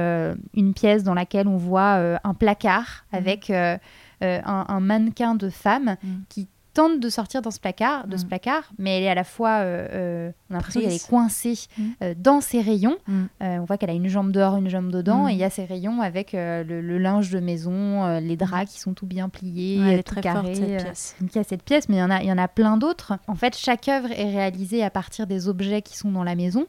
[0.54, 3.16] une pièce dans laquelle on voit un placard mm-hmm.
[3.16, 5.96] avec un, mannequin de femme
[6.30, 8.28] qui tente de sortir dans ce placard, de ce Mm.
[8.28, 11.04] placard, mais elle est à la fois, euh, euh, on a l'impression qu'elle Prise.
[11.04, 11.82] est coincée Mm.
[12.02, 12.96] euh, dans ses rayons.
[13.06, 13.22] Mm.
[13.40, 15.64] On voit qu'elle a une jambe dehors, une jambe dedans, et il y a ses
[15.64, 19.92] rayons avec le, le linge de maison, les draps qui sont tout bien pliés, Ouais,
[19.92, 20.54] elle est tout très carré.
[20.54, 21.16] forte cette pièce.
[21.20, 22.48] donc il y a cette pièce, mais il y en a, il y en a
[22.48, 23.14] plein d'autres.
[23.26, 26.66] En fait, chaque œuvre est réalisée à partir des objets qui sont dans la maison.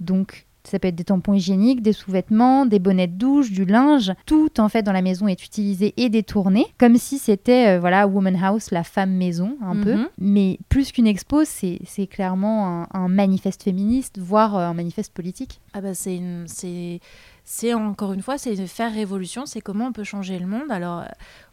[0.00, 4.12] Donc ça peut être des tampons hygiéniques, des sous-vêtements, des bonnets de douche, du linge.
[4.26, 8.06] Tout en fait dans la maison est utilisé et détourné, comme si c'était euh, voilà
[8.06, 9.94] Woman House, la femme maison un peu.
[9.94, 10.08] Mhm.
[10.18, 15.12] Mais plus qu'une expo, c'est c'est clairement un, un manifeste féministe, voire euh, un manifeste
[15.12, 15.60] politique.
[15.72, 17.00] Ah bah c'est c'est
[17.44, 20.70] c'est encore une fois c'est faire révolution, c'est comment on peut changer le monde.
[20.70, 21.04] Alors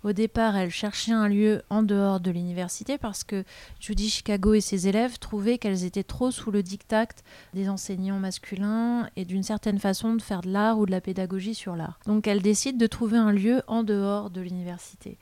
[0.04, 3.44] au départ, elle cherchait un lieu en dehors de l'université parce que
[3.80, 7.08] Judy Chicago et ses élèves trouvaient qu'elles étaient trop sous le diktat
[7.54, 11.56] des enseignants masculins et d'une certaine façon de faire de l'art ou de la pédagogie
[11.56, 12.00] sur l'art.
[12.06, 15.18] Donc elle décide de trouver un lieu en dehors de l'université.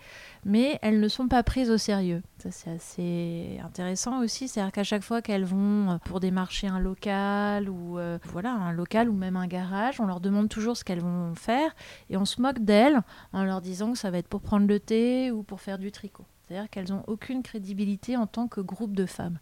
[0.46, 2.22] Mais elles ne sont pas prises au sérieux.
[2.38, 7.70] Ça c'est assez intéressant aussi, c'est-à-dire qu'à chaque fois qu'elles vont pour démarcher un local
[7.70, 11.02] ou euh, voilà un local ou même un garage, on leur demande toujours ce qu'elles
[11.02, 11.76] vont faire
[12.10, 13.02] et on se moque d'elles
[13.34, 15.92] en leur disant que ça va être pour prendre le thé ou pour faire du
[15.92, 16.26] tricot.
[16.48, 19.40] C'est-à-dire qu'elles n'ont aucune crédibilité en tant que groupe de femmes.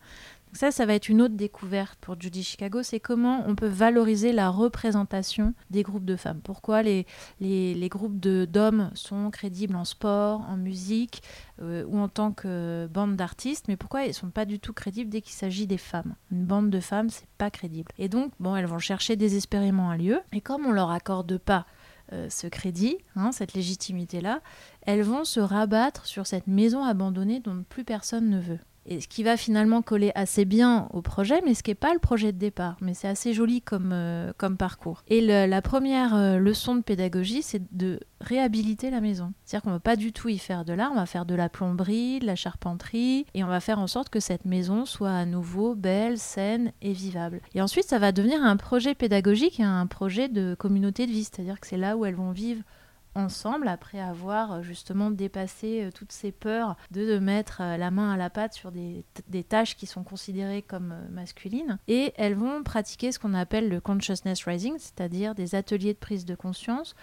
[0.48, 3.68] Donc ça, ça va être une autre découverte pour Judy Chicago, c'est comment on peut
[3.68, 6.42] valoriser la représentation des groupes de femmes.
[6.44, 7.08] Pourquoi les,
[7.40, 11.24] les, les groupes d'hommes sont crédibles en sport, en musique
[11.60, 14.74] euh, ou en tant que bande d'artistes, mais pourquoi ils ne sont pas du tout
[14.74, 16.14] crédibles dès qu'il s'agit des femmes?
[16.32, 17.92] Une bande de femmes, c'est pas crédible.
[17.98, 21.66] Et donc, bon, elles vont chercher désespérément un lieu, et comme on leur accorde pas
[22.12, 24.42] euh, ce crédit, hein, cette légitimité-là,
[24.82, 28.60] elles vont se rabattre sur cette maison abandonnée dont plus personne ne veut.
[28.86, 31.94] Et ce qui va finalement coller assez bien au projet, mais ce qui n'est pas
[31.94, 32.78] le projet de départ.
[32.82, 35.04] Mais c'est assez joli comme, euh, comme parcours.
[35.08, 39.34] Et la première euh, leçon de pédagogie, c'est de réhabiliter la maison.
[39.46, 41.36] C'est-à-dire qu'on ne va pas du tout y faire de l'art, on va faire de
[41.36, 45.12] la plomberie, de la charpenterie, et on va faire en sorte que cette maison soit
[45.12, 47.42] à nouveau belle, saine et vivable.
[47.54, 51.24] Et ensuite, ça va devenir un projet pédagogique et un projet de communauté de vie.
[51.24, 52.62] C'est-à-dire que c'est là où elles vont vivre
[53.16, 58.12] ensemble après avoir euh, justement dépassé euh, toutes ces peurs de, mettre euh, la main
[58.12, 59.04] à la pâte sur des,
[59.48, 64.44] tâches qui sont considérées comme masculines et elles vont pratiquer ce qu'on appelle le consciousness
[64.46, 66.96] rising c'est-à-dire des ateliers de prise de conscience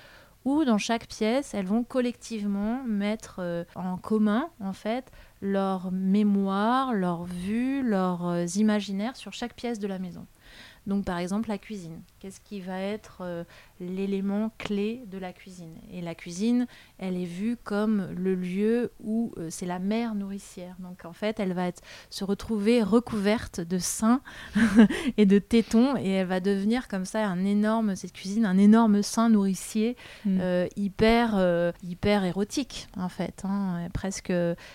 [0.45, 5.11] où dans chaque pièce elles vont collectivement mettre en commun en fait
[5.43, 10.27] leur mémoire, leur vue, leurs imaginaires sur chaque pièce de la maison.
[10.91, 12.03] Donc par exemple la cuisine.
[12.19, 13.45] Qu'est-ce qui va être euh,
[13.81, 15.73] l'élément clé de la cuisine?
[15.93, 16.67] Et la cuisine,
[16.99, 20.75] elle est vue comme le lieu où euh, c'est la mère nourricière.
[20.81, 24.21] Donc en fait, elle va être, se retrouver recouverte de seins
[25.17, 29.03] et de tétons et elle va devenir comme ça un énorme, cette cuisine, un énorme
[29.03, 30.39] sein nourricier Mm.
[30.43, 34.33] euh, hyper, hyper érotique en fait, hein, presque,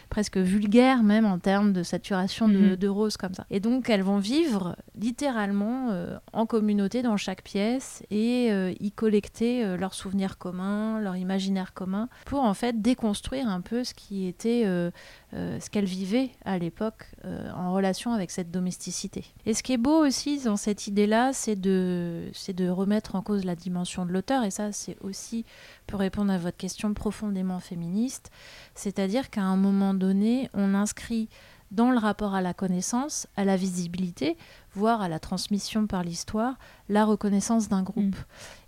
[0.10, 2.75] presque vulgaire même en termes de saturation de, Mhm.
[2.78, 3.45] de rose comme ça.
[3.49, 5.89] Et donc elles vont vivre littéralement
[6.34, 11.74] en communauté dans chaque pièce et euh, y collecter euh, leurs souvenirs communs, leur imaginaire
[11.74, 14.91] commun pour en fait déconstruire un peu ce qui était euh,
[15.34, 19.26] euh, ce qu'elles vivaient à l'époque euh, en relation avec cette domesticité.
[19.46, 23.22] Et ce qui est beau aussi dans cette idée-là, c'est de, c'est de remettre en
[23.22, 25.46] cause la dimension de l'auteur, et ça c'est aussi
[25.88, 28.32] pour répondre à votre question profondément féministe,
[28.76, 31.30] c'est-à-dire qu'à un moment donné, on inscrit
[31.72, 34.38] dans le rapport à la connaissance, à la visibilité,
[34.76, 36.56] voire à la transmission par l'histoire,
[36.90, 38.16] la reconnaissance d'un groupe.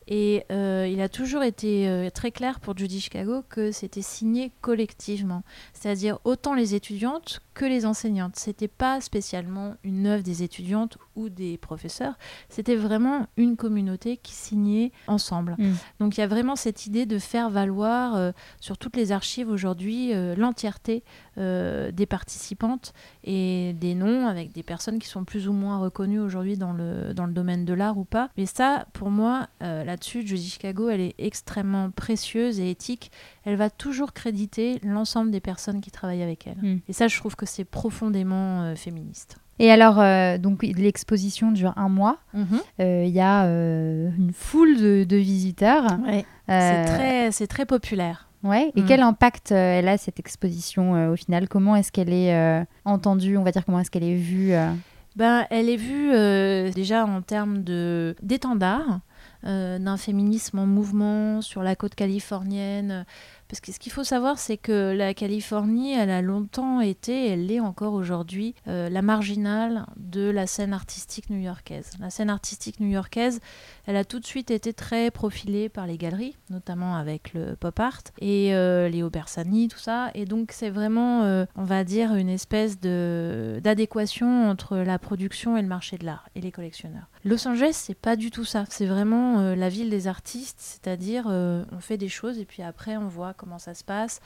[0.07, 4.53] Et euh, il a toujours été euh, très clair pour Judy Chicago que c'était signé
[4.61, 5.43] collectivement,
[5.79, 8.35] c'est-à-dire autant les étudiantes que les enseignantes.
[8.35, 12.13] C'était pas spécialement une œuvre des étudiantes ou des professeurs,
[12.49, 15.55] c'était vraiment une communauté qui signait ensemble.
[15.57, 15.73] Mm.
[15.99, 19.49] Donc il y a vraiment cette idée de faire valoir euh, sur toutes les archives
[19.49, 21.03] aujourd'hui euh, l'entièreté
[21.37, 26.19] euh, des participantes et des noms avec des personnes qui sont plus ou moins reconnues
[26.19, 28.29] aujourd'hui dans le, dans le domaine de l'art ou pas.
[28.37, 33.11] Mais ça, pour moi, là-dessus, Judy Chicago, elle est extrêmement précieuse et éthique.
[33.43, 36.57] Elle va toujours créditer l'ensemble des personnes qui travaillent avec elle.
[36.61, 36.79] Mm.
[36.87, 39.37] Et ça, je trouve que c'est profondément euh, féministe.
[39.59, 42.17] Et alors, euh, donc l'exposition dure un mois.
[42.33, 42.47] Mhm.
[42.79, 45.85] Euh, Il y a euh, une foule de, de visiteurs.
[46.05, 46.25] Ouais.
[46.49, 48.29] Euh, C'est très, c'est très populaire.
[48.43, 48.71] Ouais.
[48.75, 48.85] Et Mm.
[48.85, 51.47] quel impact euh, elle a cette exposition euh, au final?
[51.49, 53.35] Comment est-ce qu'elle est euh, entendue?
[53.37, 54.71] On va dire comment est-ce qu'elle est vue euh?
[55.15, 58.99] Ben, elle est vue euh, déjà en termes de d'étendard
[59.45, 63.05] euh, d'un féminisme en mouvement sur la côte californienne,
[63.47, 67.47] Parce que ce qu'il faut savoir, c'est que la Californie, elle a longtemps été, elle
[67.47, 71.91] l'est encore aujourd'hui, euh, la marginale de la scène artistique new-yorkaise.
[71.99, 73.39] La scène artistique new-yorkaise,
[73.85, 77.79] elle a tout de suite été très profilée par les galeries, notamment avec le pop
[77.79, 77.87] art
[78.19, 80.11] et euh, Léo Bersani, tout ça.
[80.13, 85.61] Et donc c'est vraiment, euh, on va dire, une espèce d'adéquation entre la production et
[85.61, 87.07] le marché de l'art et les collectionneurs.
[87.23, 88.65] Los Angeles, c'est pas du tout ça.
[88.69, 92.97] C'est vraiment euh, la ville des artistes, c'est-à-dire on fait des choses et puis après
[92.97, 94.19] on voit comment ça se passe.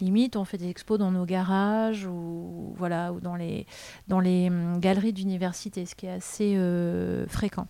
[0.00, 3.66] Limite, on fait des expos dans nos garages ou voilà ou dans les
[4.08, 6.56] dans les hum, galeries d'université, ce qui est assez
[7.28, 7.66] fréquent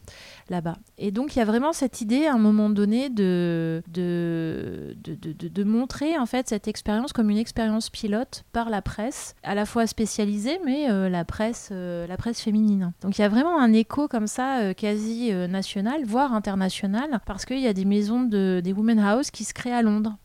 [0.48, 0.76] là-bas.
[0.98, 5.14] Et donc il y a vraiment cette idée à un moment donné de, de, de,
[5.48, 9.66] de, montrer en fait cette expérience comme une expérience pilote par la presse, à la
[9.66, 12.92] fois spécialisée, mais euh, la, presse, euh, la presse féminine.
[13.02, 17.44] Donc il y a vraiment un écho comme ça euh, quasi national, voire international, parce
[17.44, 20.16] qu'il y a des maisons de, des Women House qui se créent à Londres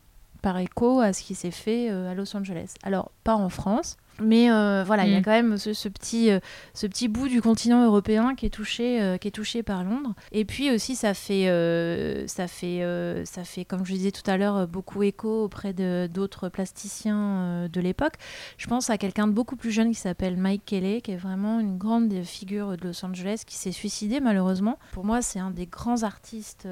[0.46, 2.74] par écho à ce qui s'est fait à Los Angeles.
[2.84, 5.22] Alors, pas en France, mais euh, voilà, il y a mm.
[5.22, 6.40] quand même ce, petit, euh,
[6.74, 10.14] ce petit bout du continent européen qui est touché, euh, qui est touché par Londres.
[10.32, 11.44] Et puis aussi, ça fait,
[12.28, 15.72] ça fait, ça fait, comme je disais tout à l'heure, beaucoup écho auprès
[16.08, 18.14] d'autres plasticiens de l'époque.
[18.58, 21.60] Je pense à quelqu'un de beaucoup plus jeune qui s'appelle Mike Kelly, qui est vraiment
[21.60, 24.78] une grande figure de Los Angeles, qui s'est suicidé malheureusement.
[24.92, 26.68] Pour moi, c'est un des grands artistes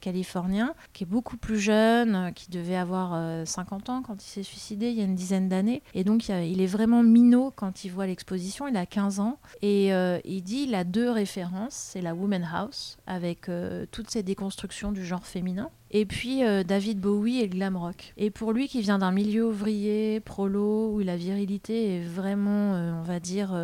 [0.00, 4.90] californiens, qui est beaucoup plus jeune, qui devait avoir 50 ans quand il s'est suicidé
[4.90, 5.82] il y a une dizaine d'années.
[5.94, 8.68] Et donc, il est vraiment minot quand il voit l'exposition.
[8.68, 11.74] Il a 15 ans et euh, il dit il a deux références.
[11.74, 15.70] C'est la Woman House avec euh, toutes ces déconstructions du genre féminin.
[15.90, 18.12] Et puis euh, David Bowie et le glam rock.
[18.16, 23.02] Et pour lui qui vient d'un milieu ouvrier, prolo, où la virilité est vraiment, on
[23.02, 23.58] va dire,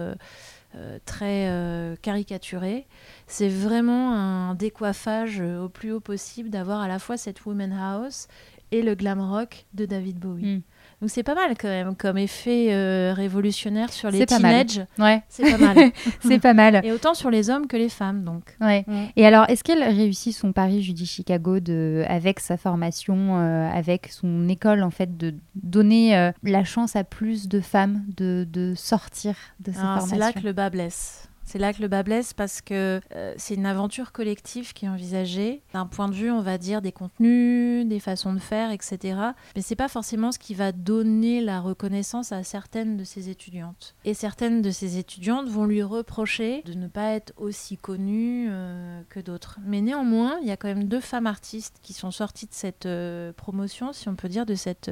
[1.04, 2.86] très caricaturée,
[3.26, 8.28] c'est vraiment un décoiffage au plus haut possible d'avoir à la fois cette Woman House
[8.70, 10.56] et le glam rock de David Bowie.
[10.56, 10.60] Hmm.
[11.04, 14.86] Donc c'est pas mal quand même comme effet euh, révolutionnaire sur les teenagers.
[14.98, 15.22] Ouais.
[15.28, 15.92] C'est pas mal.
[16.26, 16.80] c'est pas mal.
[16.82, 18.56] Et autant sur les hommes que les femmes donc.
[18.58, 18.86] Ouais.
[19.14, 24.08] Et alors est-ce qu'elle réussit son pari Judy Chicago de avec sa formation euh, avec
[24.10, 28.72] son école en fait de donner euh, la chance à plus de femmes de, de
[28.74, 31.28] sortir de sa formation C'est là que le bas blesse.
[31.44, 34.88] C'est là que le bas blesse parce que euh, c'est une aventure collective qui est
[34.88, 39.18] envisagée d'un point de vue, on va dire, des contenus, des façons de faire, etc.
[39.54, 43.94] Mais c'est pas forcément ce qui va donner la reconnaissance à certaines de ces étudiantes.
[44.04, 49.02] Et certaines de ces étudiantes vont lui reprocher de ne pas être aussi connues euh,
[49.10, 49.58] que d'autres.
[49.64, 52.86] Mais néanmoins, il y a quand même deux femmes artistes qui sont sorties de cette
[52.86, 54.90] euh, promotion, si on peut dire, de cette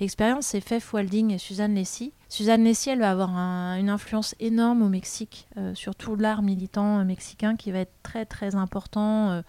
[0.00, 0.46] expérience.
[0.46, 4.88] C'est Fef Walding et Suzanne Lessy Suzanne Nessier, elle va avoir une influence énorme au
[4.88, 9.42] Mexique, euh, sur l'art militant mexicain qui va être très très important euh,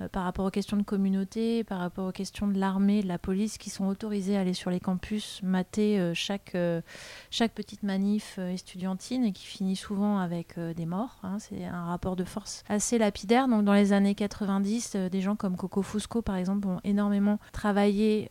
[0.00, 3.18] euh, par rapport aux questions de communauté, par rapport aux questions de l'armée, de la
[3.18, 6.56] police, qui sont autorisés à aller sur les campus, mater euh, chaque,
[7.30, 11.18] chaque petite manif estudiantine et qui finit souvent avec des morts.
[11.22, 11.38] Hein.
[11.38, 13.48] C'est un rapport de force assez lapidaire.
[13.48, 18.28] Donc dans les années 90, des gens comme Coco Fusco, par exemple, ont énormément travaillé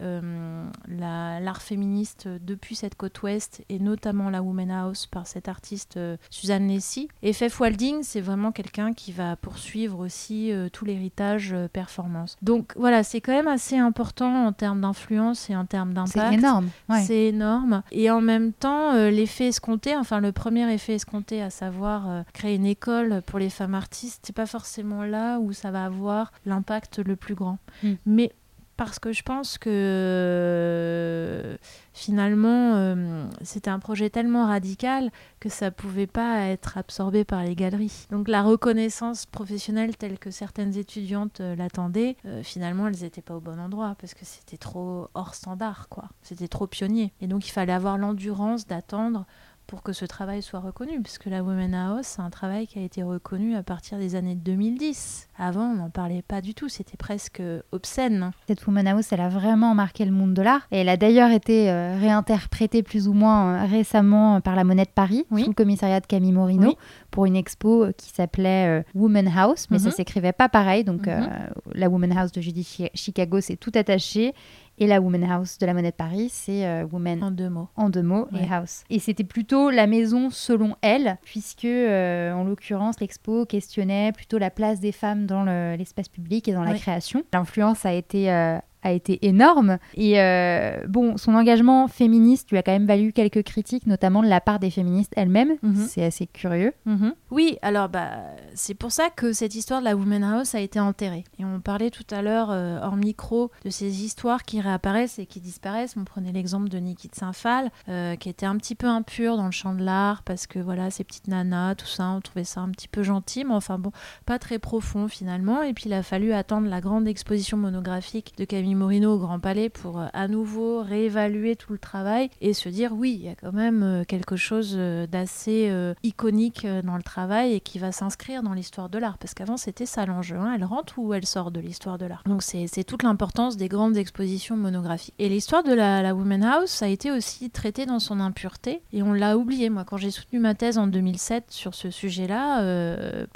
[0.88, 6.68] l'art féministe depuis cette côte ouest et notamment la Woman House par cette artiste Suzanne
[6.68, 7.08] Lessy.
[7.24, 12.38] Et Fef Walding, c'est vraiment quelqu'un qui va poursuivre aussi tout l'héritage performance.
[12.42, 16.30] Donc voilà, c'est quand même assez important en termes d'influence et en termes d'impact.
[16.30, 16.70] C'est énorme.
[17.06, 17.84] C'est énorme.
[17.92, 22.22] Et en même temps, euh, l'effet escompté, enfin le premier effet escompté, à savoir euh,
[22.34, 26.32] créer une école pour les femmes artistes, c'est pas forcément là où ça va avoir
[26.46, 27.60] l'impact le plus grand.
[27.84, 27.94] Hmm.
[28.06, 28.32] Mais
[28.78, 31.58] parce que je pense que euh,
[31.94, 37.56] finalement euh, c'était un projet tellement radical que ça pouvait pas être absorbé par les
[37.56, 38.08] galeries.
[38.12, 43.42] Donc la reconnaissance professionnelle telle que certaines étudiantes euh, l'attendaient, finalement elles n'étaient pas au
[43.42, 46.06] bon endroit parce que c'était trop hors standard quoi.
[46.22, 49.26] C'était trop pionnier et donc il fallait avoir l'endurance d'attendre
[49.68, 52.82] pour que ce travail soit reconnu, puisque la Women House, c'est un travail qui a
[52.82, 55.28] été reconnu à partir des années 2010.
[55.38, 57.42] Avant, on n'en parlait pas du tout, c'était presque
[57.74, 58.32] obscène.
[58.48, 61.32] Cette Woman House, elle a vraiment marqué le monde de l'art, et elle a d'ailleurs
[61.32, 65.54] été euh, réinterprétée plus ou moins euh, récemment par la Monnaie de Paris, sous le
[65.54, 66.76] commissariat de Camille Morino,
[67.12, 69.96] pour une expo euh, qui s'appelait Woman House, mais ça ça mhm.
[69.96, 71.30] s'écrivait pas pareil, donc mhm.
[71.74, 74.34] la Woman House de Judy Chicago, c'est tout attaché,
[74.78, 77.68] et la Woman House de la Monnaie de Paris, c'est euh, Woman en deux mots.
[77.76, 78.84] En deux mots et House.
[78.90, 84.52] Et c'était plutôt la maison selon elle, puisque euh, en l'occurrence l'expo questionnait plutôt la
[84.52, 85.44] place des femmes dans
[85.76, 87.24] l'espace public et dans la création.
[87.34, 89.78] L'influence a été euh, a été énorme.
[89.96, 94.28] Et euh, bon, son engagement féministe lui a quand même valu quelques critiques, notamment de
[94.28, 95.58] la part des féministes elles-mêmes.
[95.62, 95.86] Mhm.
[95.88, 96.74] C'est assez curieux.
[96.86, 97.14] Mhm.
[97.32, 98.12] Oui, alors bah,
[98.54, 101.24] c'est pour ça que cette histoire de la Women House a été enterrée.
[101.40, 105.26] Et on parlait tout à l'heure, euh, hors micro, de ces histoires qui réapparaissent et
[105.26, 105.96] qui disparaissent.
[105.98, 109.46] On prenait l'exemple de Niki de Saint-Phal, euh, qui était un petit peu impure dans
[109.46, 112.62] le champ de l'art, parce que voilà, ces petites nanas, tout ça, on trouvait ça
[112.62, 113.92] un petit peu gentil, mais enfin bon,
[114.26, 115.62] pas très profond finalement.
[115.62, 119.40] Et puis il a fallu attendre la grande exposition monographique de Camille Morino au Grand
[119.40, 123.30] Palais pour euh, à nouveau réévaluer tout le travail et se dire oui, il y
[123.30, 125.72] a quand même euh, quelque chose euh, d'assez
[126.04, 129.18] iconique dans le travail et qui va s'inscrire dans l'histoire de l'art.
[129.18, 130.38] Parce qu'avant, c'était ça l'enjeu.
[130.38, 130.54] hein.
[130.56, 132.24] Elle rentre ou elle sort de l'histoire de l'art.
[132.26, 135.14] Donc c'est toute l'importance des grandes expositions monographiques.
[135.20, 139.14] Et l'histoire de la, la House a été aussi traitée dans son impureté et on
[139.14, 139.70] l'a oublié.
[139.70, 142.62] Moi, quand j'ai soutenu ma thèse en 2007 sur ce sujet-là,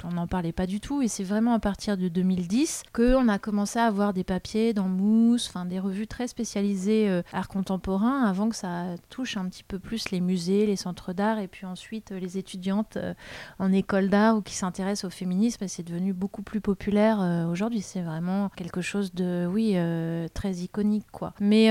[0.04, 3.38] on n'en parlait pas du tout et c'est vraiment à partir de 2010 qu'on a
[3.38, 4.88] commencé à avoir des papiers dans
[5.34, 9.78] Enfin des revues très spécialisées euh, art contemporain avant que ça touche un petit peu
[9.78, 13.14] plus les musées, les centres d'art et puis ensuite euh, les étudiantes euh,
[13.58, 17.82] en école d'art ou qui s'intéressent au féminisme c'est devenu beaucoup plus populaire aujourd'hui.
[17.82, 19.76] C'est vraiment quelque chose de, oui,
[20.34, 21.34] très iconique quoi.
[21.40, 21.70] Mais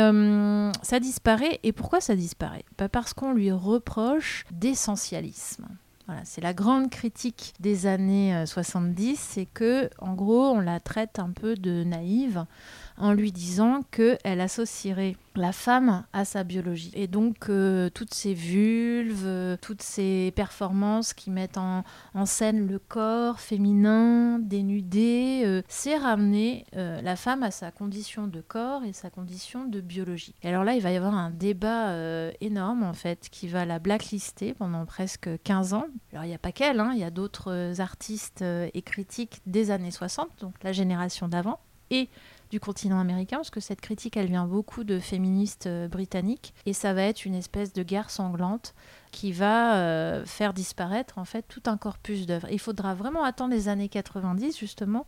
[0.82, 2.66] ça disparaît et pourquoi ça disparaît?
[2.78, 5.68] Pas Parce qu'on lui reproche d'essentialisme.
[6.08, 10.80] Voilà, c'est la grande critique des années euh, 70, c'est que en gros on la
[10.80, 12.46] traite un peu de naïve
[12.98, 16.92] en lui disant qu'elle associerait la femme à sa biologie.
[16.94, 21.84] Et donc euh, toutes ces vulves, euh, toutes ces performances qui mettent en,
[22.26, 28.84] scène le corps féminin, dénudé, euh, c'est ramener la femme à sa condition de corps
[28.84, 30.36] et sa condition de biologie.
[30.44, 31.94] Et alors là, il va y avoir un débat
[32.42, 35.86] énorme en fait qui va la blacklister pendant presque 15 ans.
[36.12, 39.72] Alors il n'y a pas qu'elle, hein, il y a d'autres artistes et critiques des
[39.72, 41.60] années 60, donc la génération d'avant.
[41.90, 42.10] Et
[42.52, 46.74] du continent américain, parce que cette critique, elle vient beaucoup de féministes euh, britanniques, et
[46.74, 48.76] ça va être une espèce de guerre sanglante
[49.12, 52.48] qui va euh, faire disparaître en fait tout un corpus d'œuvres.
[52.52, 55.08] Il faudra vraiment attendre les années 90 justement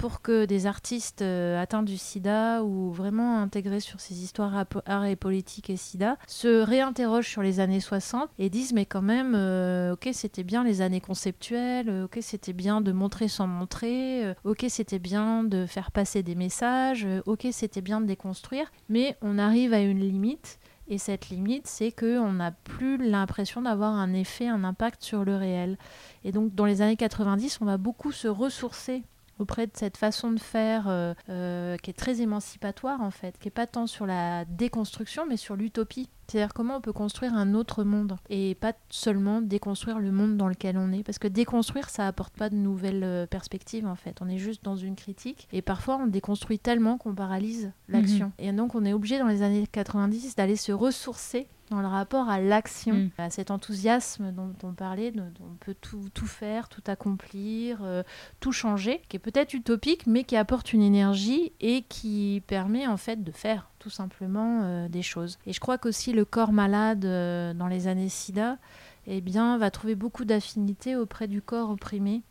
[0.00, 5.04] pour que des artistes euh, atteints du sida ou vraiment intégrés sur ces histoires art
[5.04, 9.34] et politique et sida se réinterrogent sur les années 60 et disent mais quand même
[9.36, 14.34] euh, ok c'était bien les années conceptuelles euh, ok c'était bien de montrer sans montrer
[14.44, 19.36] ok c'était bien de faire passer des messages ok c'était bien de déconstruire mais on
[19.36, 20.58] arrive à une limite
[20.90, 25.36] et cette limite, c'est qu'on n'a plus l'impression d'avoir un effet, un impact sur le
[25.36, 25.78] réel.
[26.24, 29.04] Et donc, dans les années 90, on va beaucoup se ressourcer
[29.40, 33.48] auprès de cette façon de faire euh, euh, qui est très émancipatoire en fait, qui
[33.48, 36.08] est pas tant sur la déconstruction mais sur l'utopie.
[36.28, 40.46] C'est-à-dire comment on peut construire un autre monde et pas seulement déconstruire le monde dans
[40.46, 41.02] lequel on est.
[41.02, 44.18] Parce que déconstruire, ça apporte pas de nouvelles euh, perspectives en fait.
[44.20, 48.30] On est juste dans une critique et parfois on déconstruit tellement qu'on paralyse l'action.
[48.38, 52.28] Et donc on est obligé dans les années 90 d'aller se ressourcer dans le rapport
[52.28, 53.10] à l'action, Mm.
[53.18, 58.02] à cet enthousiasme dont on parlait, dont on peut tout, tout faire, tout accomplir, euh,
[58.40, 62.96] tout changer, qui est peut-être utopique, mais qui apporte une énergie et qui permet en
[62.96, 65.38] fait de faire tout simplement euh, des choses.
[65.46, 68.58] Et je crois qu'aussi le corps malade euh, dans les années SIDA,
[69.06, 72.22] eh bien, va trouver beaucoup d'affinités auprès du corps opprimé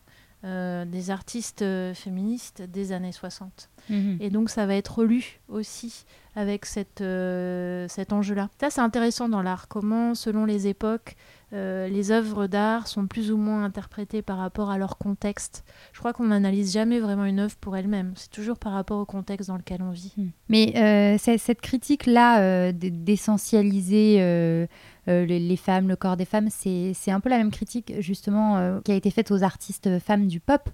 [0.44, 3.68] euh, des artistes euh, féministes des années 60.
[3.90, 4.16] Mhm.
[4.20, 6.04] Et donc ça va être relu aussi
[6.36, 8.48] avec cette, euh, cet enjeu-là.
[8.60, 11.16] Ça c'est intéressant dans l'art, comment selon les époques,
[11.52, 15.64] euh, les œuvres d'art sont plus ou moins interprétées par rapport à leur contexte.
[15.92, 19.04] Je crois qu'on n'analyse jamais vraiment une œuvre pour elle-même, c'est toujours par rapport au
[19.04, 20.14] contexte dans lequel on vit.
[20.48, 24.66] Mais euh, c'est- cette critique-là d'essentialiser
[25.08, 28.56] euh, les, les femmes, le corps des femmes, c'est un peu la même critique justement
[28.58, 30.68] euh, qui a été faite aux artistes femmes du pop,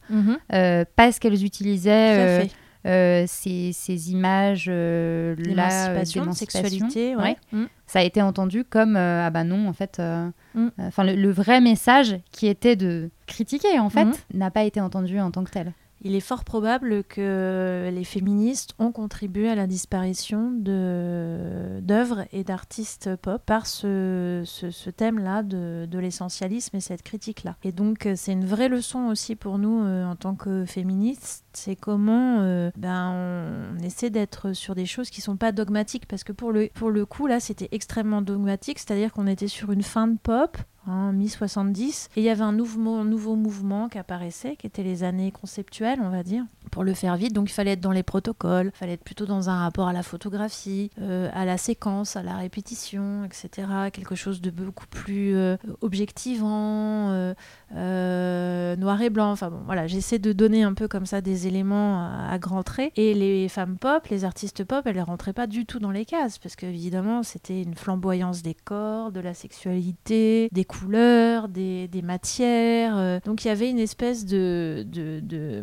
[0.53, 2.49] euh, parce qu'elles utilisaient
[3.27, 5.35] ces, ces images là
[6.05, 6.33] d'émancipation.
[6.33, 7.37] sexualité, ouais.
[7.53, 7.64] Mm.
[7.87, 10.01] Ça a été entendu comme ah bah non en fait,
[10.55, 10.68] Mm.
[10.79, 14.14] enfin le, le vrai message qui était de critiquer en fait Mhm.
[14.35, 15.72] n'a pas été entendu en tant que tel.
[16.03, 23.16] Il est fort probable que les féministes ont contribué à la disparition d'œuvres et d'artistes
[23.16, 27.57] pop par ce, ce- thème-là de, de l'essentialisme et cette critique-là.
[27.64, 31.44] Et donc, euh, c'est une vraie leçon aussi pour nous euh, en tant que féministes,
[31.53, 36.24] c'est comment euh, ben, on, essaie d'être sur des choses qui sont pas dogmatiques, parce
[36.24, 39.82] que pour le, pour le coup, là, c'était extrêmement dogmatique, c'est-à-dire qu'on était sur une
[39.82, 40.57] fin de pop,
[40.87, 42.09] hein, mi-70.
[42.16, 46.01] Et il y avait un nouveau, nouveau mouvement qui apparaissait, qui était les années conceptuelles,
[46.03, 47.33] on va dire, pour le faire vite.
[47.33, 49.93] Donc il fallait être dans les protocoles, il fallait être plutôt dans un rapport à
[49.93, 53.69] la photographie, euh, à la séquence, à la répétition, etc.
[53.93, 57.11] Quelque chose de beaucoup plus euh, objectivant,
[57.75, 59.31] euh, noir et blanc.
[59.31, 62.62] Enfin bon, voilà, j'essaie de donner un peu comme ça des éléments à, à grands
[62.62, 62.93] traits.
[62.97, 66.05] Et les femmes pop, les artistes pop, elles ne rentraient pas du tout dans les
[66.05, 72.03] cases, parce qu'évidemment, c'était une flamboyance des corps, de la sexualité, des couleurs, des, des
[72.03, 72.97] matières.
[72.97, 75.62] euh, donc il y avait une espèce de, de-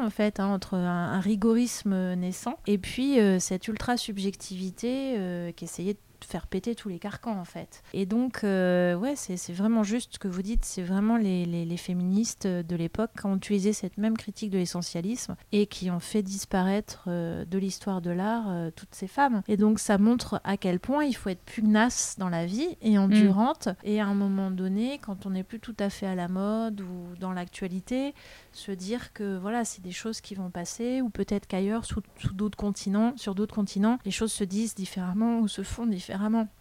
[0.00, 5.64] en fait hein, entre un, rigorisme naissant et puis euh, cette ultra subjectivité euh, qui
[5.64, 7.82] essayait de faire péter tous les carcans en fait.
[7.92, 11.64] Et donc, euh, ouais, c'est vraiment juste ce que vous dites, c'est vraiment les, les-
[11.64, 16.00] les féministes de l'époque qui ont utilisé cette même critique de l'essentialisme et qui ont
[16.00, 19.42] fait disparaître euh, de l'histoire de l'art euh, toutes ces femmes.
[19.48, 22.98] Et donc, ça montre à quel point il faut être pugnace dans la vie et
[22.98, 23.68] endurante.
[23.84, 26.80] Et à un moment donné, quand on n'est plus tout à fait à la mode
[26.80, 28.14] ou dans l'actualité,
[28.52, 32.34] se dire que voilà, c'est des choses qui vont passer ou peut-être qu'ailleurs, sous, sous
[32.34, 36.11] d'autres continents, sur d'autres continents, les choses se disent différemment ou se font différemment.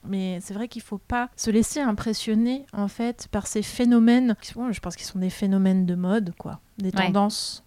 [0.08, 4.36] Mais c'est vrai qu'il faut pas se laisser impressionner en fait par ces phénomènes.
[4.42, 7.06] qui sont- je pense qu'ils sont des phénomènes de mode, quoi, des Ouais.
[7.06, 7.64] tendances.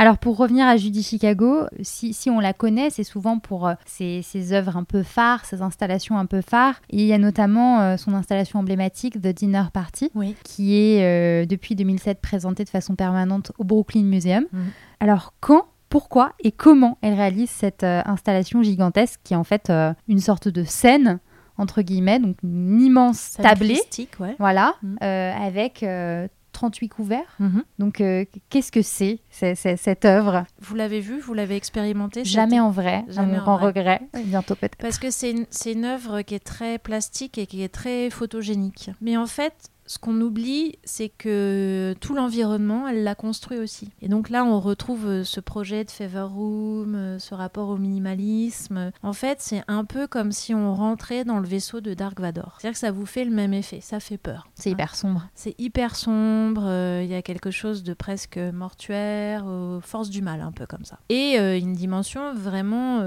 [0.00, 3.74] Alors pour revenir à Judy Chicago, si, si on la connaît, c'est souvent pour euh,
[3.84, 6.80] ses, ses œuvres un peu phares, ses installations un peu phares.
[6.90, 10.36] Et il y a notamment euh, son installation emblématique, The Dinner Party, Oui.
[10.44, 14.44] qui est euh, depuis 2007 présentée de façon permanente au Brooklyn Museum.
[14.52, 14.66] Mhm.
[15.00, 19.70] Alors quand pourquoi et comment elle réalise cette euh, installation gigantesque qui est en fait
[19.70, 21.18] euh, une sorte de scène
[21.56, 23.80] entre guillemets, donc une immense tablée,
[24.20, 24.36] ouais.
[24.38, 24.98] voilà, Mhm.
[25.02, 27.36] euh, avec euh, 38 couverts.
[27.40, 27.64] Mhm.
[27.80, 30.44] Donc euh, qu'est-ce que c'est cette œuvre?
[30.60, 33.66] Vous l'avez vu, vous l'avez expérimenté cette- Jamais en vrai, Jamais mon en grand vrai.
[33.66, 34.00] regret.
[34.24, 34.76] Bientôt peut-être.
[34.78, 38.08] Parce que c'est une, c'est une œuvre qui est très plastique et qui est très
[38.10, 38.90] photogénique.
[39.00, 39.54] Mais en fait,
[39.88, 43.90] ce qu'on oublie, c'est que tout l'environnement, elle l'a construit aussi.
[44.00, 47.76] Et donc là, on retrouve euh, ce projet de Fever Room, euh, ce rapport au
[47.76, 48.92] minimalisme.
[49.02, 52.58] En fait, c'est un peu comme si on rentrait dans le vaisseau de Dark Vador.
[52.58, 54.46] C'est-à-dire que ça vous fait le même effet, ça fait peur.
[54.54, 55.28] C'est hyper sombre.
[55.34, 60.22] C'est hyper sombre, euh, il y a quelque chose de presque mortuaire, euh, force du
[60.22, 60.98] mal, un peu comme ça.
[61.08, 63.00] Et euh, une dimension vraiment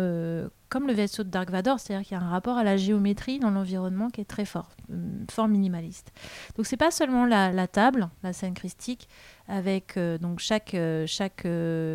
[0.72, 3.40] comme le vaisseau de Dark Vador, c'est-à-dire qu'il y a un rapport à la géométrie
[3.40, 4.96] dans l'environnement qui est très fort, euh,
[5.30, 6.14] fort minimaliste.
[6.56, 9.10] Donc c'est pas seulement la, table, la scène christique,
[9.48, 11.46] avec euh, donc chaque, euh, chaque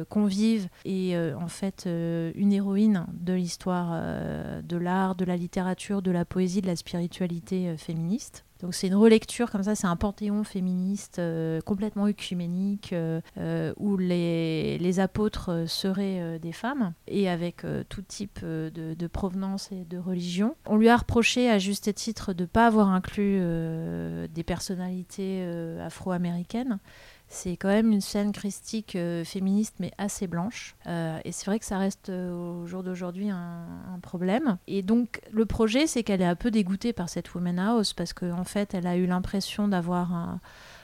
[0.08, 3.98] convive et euh, en fait une héroïne de l'histoire
[4.62, 8.45] de l'art, de la littérature, de la poésie, de la spiritualité féministe.
[8.60, 13.74] Donc c'est une relecture comme ça, c'est un panthéon féministe euh, complètement œcuménique euh, euh,
[13.76, 19.98] où les, apôtres seraient des femmes et avec tout type de, de provenance et de
[19.98, 20.54] religion.
[20.64, 23.38] On lui a reproché à juste titre de ne pas avoir inclus
[24.30, 25.44] des personnalités
[25.84, 26.78] afro-américaines.
[27.28, 30.76] C'est quand même une scène christique euh, féministe mais assez blanche.
[30.86, 33.66] Euh, et c'est vrai que ça reste euh, au jour d'aujourd'hui un,
[34.02, 34.58] problème.
[34.68, 38.12] Et donc le projet, c'est qu'elle est un peu dégoûtée par cette Woman House parce
[38.12, 40.40] qu'en fait, elle a eu l'impression d'avoir un,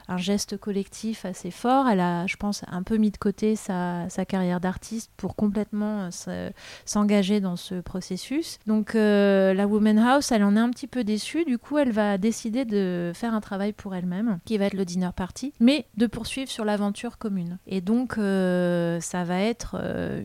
[0.08, 1.88] un geste collectif assez fort.
[1.88, 6.10] Elle a, je pense, un peu mis de côté sa, carrière d'artiste pour complètement euh,
[6.10, 6.52] se-
[6.84, 8.58] s'engager dans ce processus.
[8.66, 11.44] Donc euh, la Woman House, elle en est un petit peu déçue.
[11.44, 14.84] Du coup, elle va décider de faire un travail pour elle-même, qui va être le
[14.84, 17.58] dinner party, mais de poursuivre sur l'aventure commune.
[17.66, 19.76] Et donc, euh, ça va être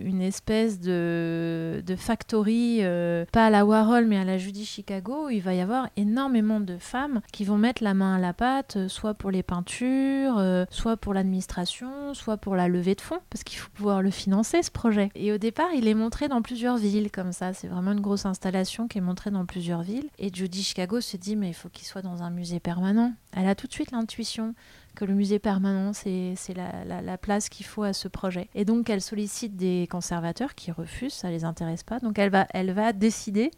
[0.02, 2.82] une espèce de, de factory,
[3.32, 6.60] pas à la Warhol, mais à la Judy Chicago, où il va y avoir énormément
[6.60, 10.66] de femmes qui vont mettre la main à la pâte, soit pour les peintures, euh,
[10.70, 14.62] soit pour l'administration, soit pour la levée de fonds, parce qu'il faut pouvoir le financer,
[14.64, 15.10] ce projet.
[15.16, 17.54] Et au départ, il est montré dans plusieurs villes, comme ça.
[17.54, 20.10] C'est vraiment une grosse installation qui est montrée dans plusieurs villes.
[20.20, 23.14] Et Judy Chicago se dit, mais il faut qu'il soit dans un musée permanent.
[23.34, 24.54] Elle a tout de suite l'intuition
[24.96, 28.50] que le musée permanent, c'est la, la- la place qu'il faut à ce projet.
[28.56, 32.00] Et donc, elle sollicite des conservateurs qui refusent, ça les intéresse pas.
[32.00, 33.52] Donc, elle va, elle va décider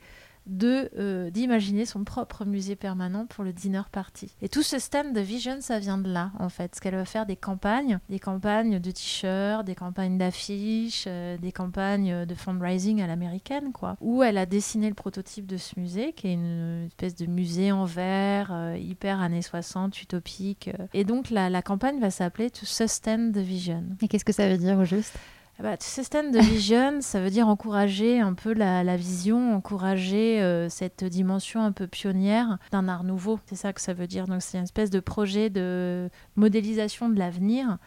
[0.45, 4.35] de euh, d'imaginer son propre musée permanent pour le dinner party.
[4.41, 6.69] Et tout ce stand de Vision, ça vient de là, en fait.
[6.69, 11.51] Parce qu'elle va faire des campagnes, des campagnes de t-shirts, des campagnes d'affiches, euh, des
[11.51, 13.95] campagnes de fundraising à l'américaine, quoi.
[14.01, 17.71] Où elle a dessiné le prototype de ce musée, qui est une espèce de musée
[17.71, 20.69] en verre, euh, hyper années 60, utopique.
[20.93, 23.83] Et donc, la, la campagne va s'appeler To Sustain the Vision.
[24.01, 25.17] Et qu'est-ce que ça veut dire au juste?
[25.60, 29.53] Ah Bah, to sustain the vision, ça veut dire encourager un peu la, la vision,
[29.53, 33.41] encourager euh, cette dimension un peu pionnière d'un art nouveau.
[33.45, 34.26] C'est ça que ça veut dire.
[34.26, 37.78] Donc c'est une espèce de projet de modélisation de l'avenir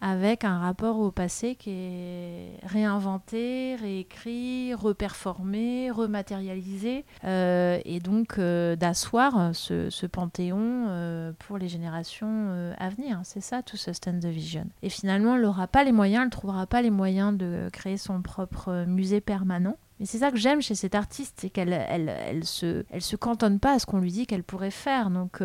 [0.00, 8.76] avec un rapport au passé qui est réinventé, réécrit, reperformé, rematérialisé, euh, et donc euh,
[8.76, 13.20] d'asseoir ce, ce panthéon euh, pour les générations à venir.
[13.24, 14.66] C'est ça tout stand the vision.
[14.82, 17.96] Et finalement, elle n'aura pas les moyens, elle ne trouvera pas les moyens de créer
[17.96, 19.76] son propre musée permanent.
[20.00, 23.16] Mais c'est ça que j'aime chez cette artiste, c'est qu'elle elle, elle, se, elle se
[23.16, 25.10] cantonne pas à ce qu'on lui dit qu'elle pourrait faire.
[25.10, 25.42] Donc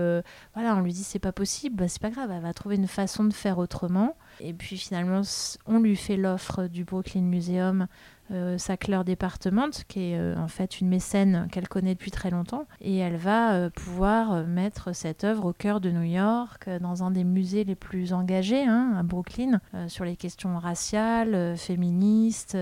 [0.53, 2.87] voilà, on lui dit c'est pas possible, bah, c'est pas grave, elle va trouver une
[2.87, 4.15] façon de faire autrement.
[4.43, 5.21] Et puis finalement,
[5.65, 7.87] on lui fait l'offre du Brooklyn Museum,
[8.31, 12.67] euh, Sackler Department, qui est euh, en fait une mécène qu'elle connaît depuis très longtemps.
[12.81, 17.03] Et elle va euh, pouvoir euh, mettre cette œuvre au cœur de New York, dans
[17.03, 22.57] un des musées les plus engagés hein, à Brooklyn, sur les questions raciales, féministes.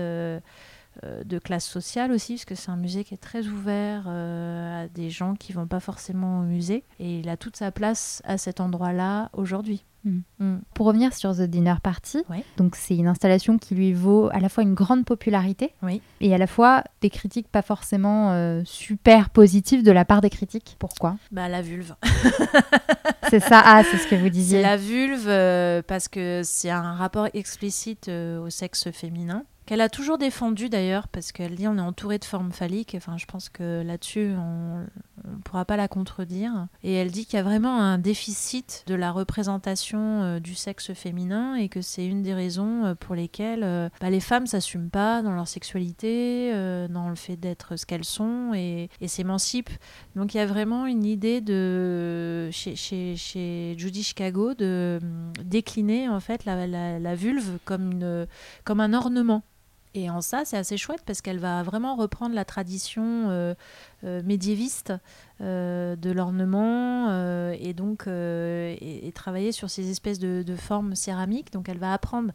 [1.02, 5.10] De classe sociale aussi, parce que c'est un musée qui est très ouvert à des
[5.10, 6.84] gens qui vont pas forcément au musée.
[6.98, 9.84] Et il a toute sa place à cet endroit-là aujourd'hui.
[10.04, 10.20] Mm.
[10.38, 10.58] Mm.
[10.74, 12.24] Pour revenir sur The Dinner Party,
[12.56, 15.72] donc c'est une installation qui lui vaut à la fois une grande popularité
[16.20, 20.30] et à la fois des critiques pas forcément euh, super positives de la part des
[20.30, 20.76] critiques.
[20.78, 21.16] Pourquoi?
[21.30, 21.94] Bah la vulve.
[23.30, 24.62] c'est ça, ah c'est ce que vous disiez.
[24.62, 29.88] La vulve euh, parce que c'est un rapport explicite euh, au sexe féminin qu'elle a
[29.88, 32.94] toujours défendu d'ailleurs, parce qu'elle dit on est entouré de formes phalliques.
[32.94, 34.84] Enfin, je pense que là-dessus, on
[35.26, 36.66] ne pourra pas la contredire.
[36.82, 40.92] Et elle dit qu'il y a vraiment un déficit de la représentation euh, du sexe
[40.92, 44.90] féminin et que c'est une des raisons euh, pour lesquelles euh, bah, les femmes s'assument
[44.90, 46.52] pas dans leur sexualité,
[46.90, 49.70] dans le fait d'être ce qu'elles sont et, s'émancipent.
[50.16, 54.98] Donc il y a vraiment une idée de chez, Judy Chicago de
[55.42, 58.02] décliner en fait la, vulve comme
[58.68, 59.42] un ornement
[59.94, 63.54] et en ça, c'est assez chouette parce qu'elle va vraiment reprendre la tradition euh,
[64.04, 64.94] euh, médiéviste
[65.42, 68.08] euh, de l'ornement et donc
[69.14, 71.52] travailler sur ces espèces de, de, formes céramiques.
[71.52, 72.32] Donc elle va apprendre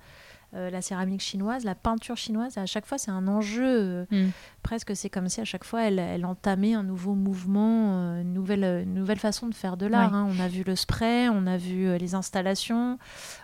[0.54, 2.58] euh, la céramique chinoise, la peinture chinoise.
[2.58, 3.66] À chaque fois, c'est un enjeu.
[3.68, 4.30] Euh, mm.
[4.64, 8.34] Presque, c'est comme si à chaque fois, elle, elle entamait un nouveau mouvement, euh, une,
[8.34, 10.16] nouvelle, nouvelle façon de faire de l'art.
[10.16, 10.26] Hein.
[10.30, 12.98] On a vu le spray, on a vu les installations,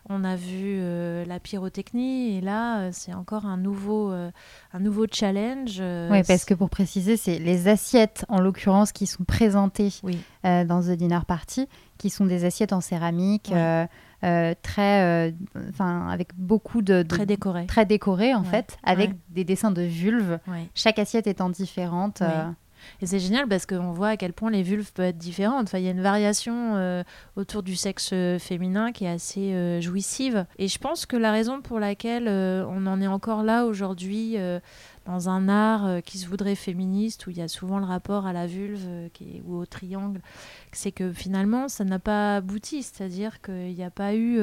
[0.08, 0.82] on a vu
[1.26, 2.38] la pyrotechnie.
[2.38, 5.82] Et là, c'est encore un nouveau, un nouveau challenge.
[6.10, 9.92] oui, parce que pour préciser, c'est les assiettes, en l'occurrence, qui sont présentées
[10.44, 11.68] dans The Dinner Party,
[12.04, 13.54] qui sont des assiettes en céramique.
[13.54, 15.32] Euh, très, euh,
[15.70, 20.40] enfin, avec beaucoup de, très décoré, très décoré en fait, avec des dessins de vulves.
[20.76, 22.22] Chaque assiette étant différente.
[22.22, 22.50] Euh.
[23.02, 25.68] Et c'est génial parce qu'on voit à quel point les vulves peuvent être différentes.
[25.68, 27.04] Enfin, il y a une variation
[27.38, 30.46] autour du sexe féminin qui est assez jouissive.
[30.58, 34.36] Et je pense que la raison pour laquelle on en est encore là aujourd'hui
[35.06, 38.34] dans un art qui se voudrait féministe, où il y a souvent le rapport à
[38.34, 40.22] la vulve qui ou au triangle,
[40.72, 42.84] c'est que finalement, ça n'a pas abouti.
[42.84, 44.40] C'est-à-dire qu'il n'y a pas eu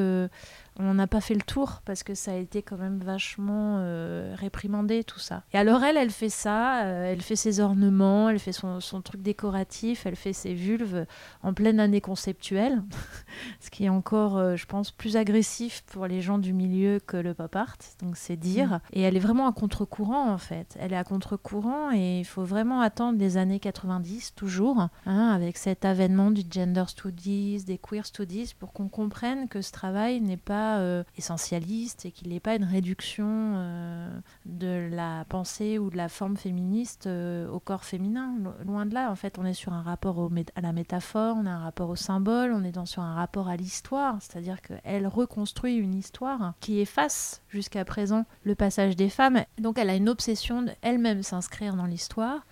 [0.83, 4.35] on n'a pas fait le tour parce que ça a été quand même vachement euh,
[4.37, 5.43] réprimandé tout ça.
[5.53, 9.23] Et alors elle, elle fait ça, euh, elle fait ses ornements, elle fait son, truc
[9.23, 11.07] décoratif, elle fait ses vulves
[11.43, 12.83] en pleine année conceptuelle,
[13.61, 17.17] ce qui est encore, euh, je pense, plus agressif pour les gens du milieu que
[17.17, 18.71] le pop art, donc c'est dire.
[18.71, 18.81] Mm.
[18.93, 20.77] Et elle est vraiment à contre-courant en fait.
[20.81, 25.57] Elle est à contre-courant et il faut vraiment attendre les années 90 toujours, hein, avec
[25.57, 30.37] cet avènement du gender studies, des queer studies, pour qu'on comprenne que ce travail n'est
[30.37, 35.97] pas euh, essentialiste et qu'il n'est pas une réduction euh, de la pensée ou de
[35.97, 38.35] la forme féministe euh, au corps féminin.
[38.65, 41.47] Loin de là, en fait, on est sur un rapport au à la métaphore, on
[41.47, 45.07] a un rapport au symbole, on est dans, sur un rapport à l'histoire, c'est-à-dire qu'elle
[45.07, 49.43] reconstruit une histoire qui efface jusqu'à présent le passage des femmes.
[49.59, 52.47] Donc elle a une obsession d'elle-même s'inscrire dans l'histoire,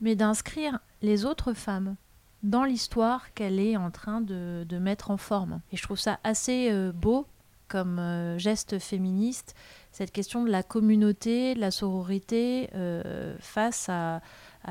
[0.00, 1.96] mais d'inscrire les autres femmes
[2.42, 5.60] dans l'histoire qu'elle est en train de, de, mettre en forme.
[5.72, 7.26] Et je trouve ça assez beau
[7.68, 9.54] comme euh, geste féministe
[9.92, 14.20] cette question de la communauté, de la sororité euh, face à,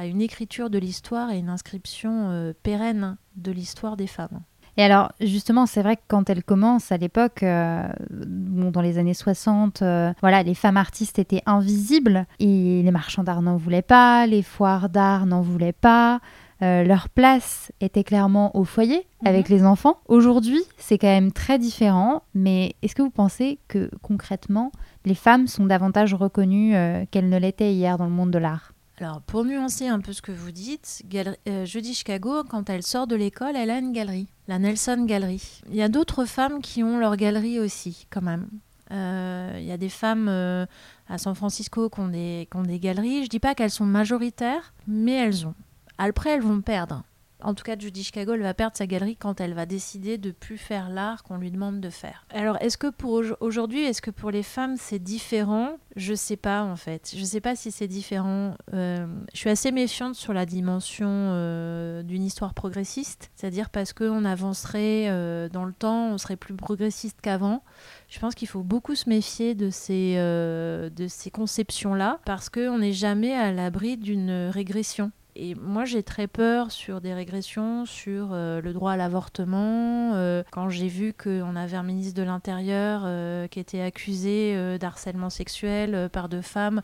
[0.04, 4.42] une écriture de l'histoire et une inscription euh, pérenne de l'histoire des femmes.
[4.76, 9.84] Et alors, justement, c'est vrai que quand elle commence à l'époque, dans les années 60,
[10.20, 14.90] voilà, les femmes artistes étaient invisibles et les marchands d'art n'en voulaient pas, les foires
[14.90, 16.22] d'art n'en voulaient pas.
[16.64, 19.58] Euh, leur place était clairement au foyer avec mhm.
[19.58, 20.00] les enfants.
[20.08, 24.72] Aujourd'hui, c'est quand même très différent, mais est-ce que vous pensez que concrètement,
[25.04, 28.72] les femmes sont davantage reconnues euh, qu'elles ne l'étaient hier dans le monde de l'art?
[29.00, 31.04] Alors, pour nuancer un peu ce que vous dites,
[31.48, 35.62] euh, Jeudi Chicago, quand elle sort de l'école, elle a une galerie, la Nelson Gallery.
[35.70, 38.48] Il y a d'autres femmes qui ont leur galerie aussi, quand même.
[38.92, 43.18] Il y a des femmes à San Francisco qui ont des, qui ont des galeries.
[43.18, 45.56] Je ne dis pas qu'elles sont majoritaires, mais elles ont.
[45.98, 47.04] Après, elles vont perdre.
[47.44, 50.32] En tout cas, Judy Chicago, elle va perdre sa galerie quand elle va décider de
[50.32, 52.26] plus faire l'art qu'on lui demande de faire.
[52.34, 55.78] Alors, est-ce que pour aujourd'hui, est-ce que pour les femmes c'est différent?
[55.98, 57.14] Je sais pas en fait.
[57.16, 58.56] Je sais pas si c'est différent.
[58.74, 64.24] Euh, je suis assez méfiante sur la dimension euh, d'une histoire progressiste, c'est-à-dire parce qu'on
[64.24, 67.62] avancerait euh, dans le temps, on serait plus progressiste qu'avant.
[68.08, 72.94] Je pense qu'il faut beaucoup se méfier de ces, de ces conceptions-là parce qu'on n'est
[72.94, 75.12] jamais à l'abri d'une régression.
[75.36, 80.14] Et moi, j'ai très peur sur des régressions, sur euh, le droit à l'avortement.
[80.14, 85.32] Euh, quand j'ai vu qu'on avait un ministre de l'Intérieur euh, qui était accusé d'harcèlement
[85.32, 86.82] sexuel par deux femmes,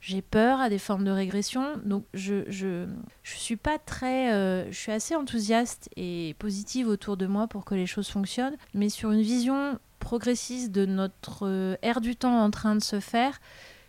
[0.00, 1.64] j'ai peur à des formes de régression.
[1.84, 2.86] Donc, je,
[3.22, 4.30] suis pas très.
[4.70, 8.56] je suis assez enthousiaste et positive autour de moi pour que les choses fonctionnent.
[8.74, 13.40] Mais sur une vision progressiste de notre ère du temps en train de se faire,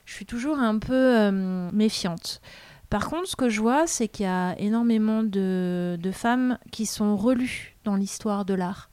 [0.05, 1.31] je suis toujours un peu
[1.73, 2.41] méfiante.
[2.89, 7.15] Par contre, ce que je vois, c'est qu'il y a énormément de, femmes qui sont
[7.15, 8.89] relues dans l'histoire de l'art.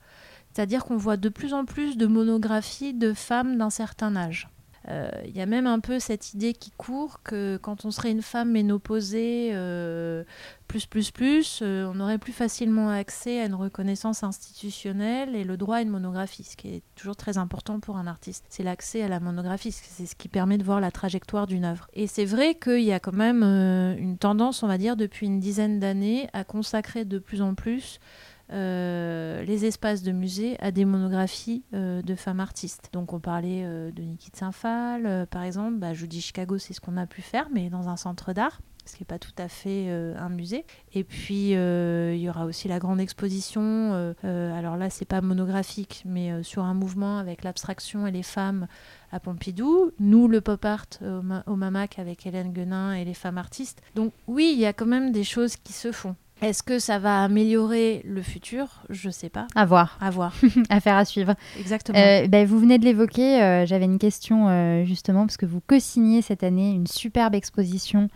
[0.53, 4.49] C'est-à-dire qu'on voit de plus en plus de monographies de femmes d'un certain âge.
[4.89, 8.11] Euh, il y a même un peu cette idée qui court que quand on serait
[8.11, 10.25] une femme ménopausée, euh,
[10.67, 15.57] plus, plus, plus, euh, on aurait plus facilement accès à une reconnaissance institutionnelle et le
[15.57, 18.45] droit à une monographie, ce qui est toujours très important pour un artiste.
[18.49, 21.89] C'est l'accès à la monographie, c'est ce qui permet de voir la trajectoire d'une œuvre.
[21.93, 25.41] Et c'est vrai qu'il y a quand même une tendance, on va dire, depuis une
[25.41, 30.85] dizaine d'années à consacrer de plus en plus euh, les espaces de musée à des
[30.85, 32.91] monographies euh, de femmes artistes.
[32.93, 36.73] Donc on parlait euh, de Niki de Saint-Phal, par exemple, bah, je dis Chicago, c'est
[36.73, 39.31] ce qu'on a pu faire, mais dans un centre d'art ce qui n'est pas tout
[39.39, 40.65] à fait un musée.
[40.93, 46.43] Et puis, il y aura aussi la grande exposition, alors là, c'est pas monographique, mais
[46.43, 48.67] sur un mouvement avec l'abstraction et les femmes
[49.13, 49.93] à Pompidou.
[50.01, 53.81] Nous, le pop art au, au Mamac avec Hélène Guenin et les femmes artistes.
[53.95, 56.17] Donc oui, il y a quand même des choses qui se font.
[56.43, 58.83] Est-ce que ça va améliorer le futur?
[58.91, 59.47] Je ne sais pas.
[59.55, 59.97] À voir.
[60.01, 60.35] À voir.
[60.71, 61.35] Affaire à suivre.
[61.59, 61.97] Exactement.
[61.97, 63.41] Euh, ben, vous venez de l'évoquer.
[63.41, 68.09] Euh, j'avais une question euh, justement parce que vous co-signez cette année une superbe exposition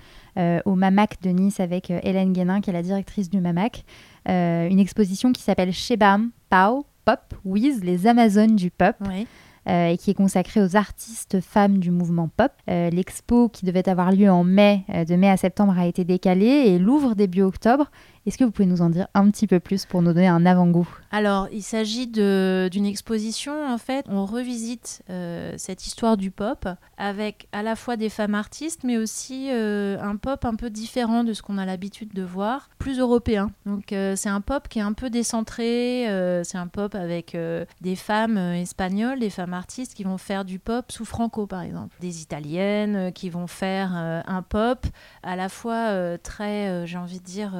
[0.66, 3.84] au Mamac de Nice avec Hélène Guénin, qui est la directrice du Mamac.
[4.26, 8.96] une exposition qui s'appelle Shebam Pau Pop With les Amazones du pop.
[9.08, 9.26] Oui.
[9.68, 12.52] Euh, et qui est consacrée aux artistes femmes du mouvement pop.
[12.70, 16.04] Euh, l'expo qui devait avoir lieu en mai, euh, de mai à septembre, a été
[16.04, 17.90] décalée et l'ouvre début octobre.
[18.26, 20.44] Est-ce que vous pouvez nous en dire un petit peu plus pour nous donner un
[20.46, 20.88] avant-goût?
[21.12, 26.68] Alors, il s'agit d'une exposition, en fait, on revisite euh, cette histoire du pop
[26.99, 31.24] avec à la fois des femmes artistes, mais aussi euh, un pop un peu différent
[31.24, 33.51] de ce qu'on a l'habitude de voir, plus européen.
[33.66, 36.07] Donc, euh, c'est un pop qui est un peu décentré,
[36.44, 37.36] c'est un pop avec
[37.80, 41.97] des femmes espagnoles, des femmes artistes qui vont faire du pop sous Franco, par exemple.
[42.01, 44.86] Des italiennes qui vont faire un pop
[45.22, 47.57] à la fois très, j'ai envie de dire,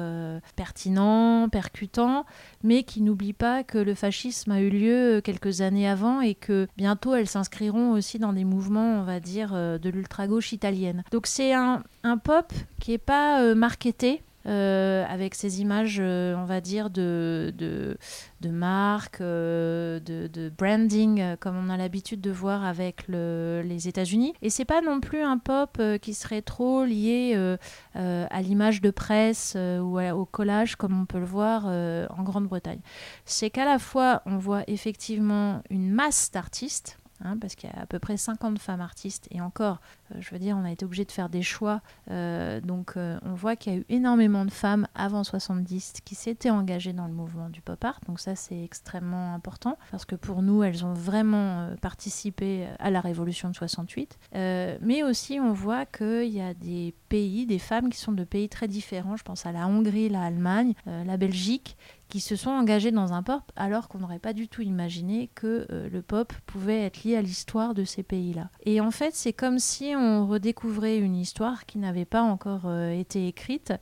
[0.55, 2.25] pertinent, percutant,
[2.63, 6.67] mais qui n'oublie pas que le fascisme a eu lieu quelques années avant et que
[6.77, 11.03] bientôt elles s'inscriront aussi dans des mouvements, on va dire, euh, de l'ultra-gauche italienne.
[11.11, 11.83] Donc c'est un,
[12.23, 17.97] pop qui n'est pas euh, marketé, euh, avec ces images, on va dire, de, de,
[18.39, 24.33] de marque, de, de, branding, comme on a l'habitude de voir avec le, les États-Unis.
[24.41, 27.57] Et c'est pas non plus un pop qui serait trop lié
[27.93, 32.79] à l'image de presse ou au collage, comme on peut le voir en Grande-Bretagne.
[33.25, 37.81] C'est qu'à la fois, on voit effectivement une masse d'artistes Hein, parce qu'il y a
[37.81, 40.85] à peu près 50 femmes artistes, et encore, euh, je veux dire, on a été
[40.85, 41.81] obligé de faire des choix.
[42.11, 46.13] Euh, donc euh, on voit qu'il y a eu énormément de femmes avant 70 qui
[46.13, 50.15] s'étaient engagées dans le mouvement du pop art, donc ça c'est extrêmement important, parce que
[50.15, 54.17] pour nous, elles ont vraiment participé à la révolution de 68.
[54.33, 58.49] mais aussi, on voit qu'il y a des pays, des femmes qui sont de pays
[58.49, 61.77] très différents, je pense à la Hongrie, l'Allemagne, la Belgique,
[62.09, 65.67] qui se sont engagés dans un pop alors qu'on n'aurait pas du tout imaginé que
[65.71, 68.49] euh, le pop pouvait être lié à l'histoire de ces pays-là.
[68.65, 72.91] Et en fait, c'est comme si on redécouvrait une histoire qui n'avait pas encore euh,
[72.91, 73.73] été écrite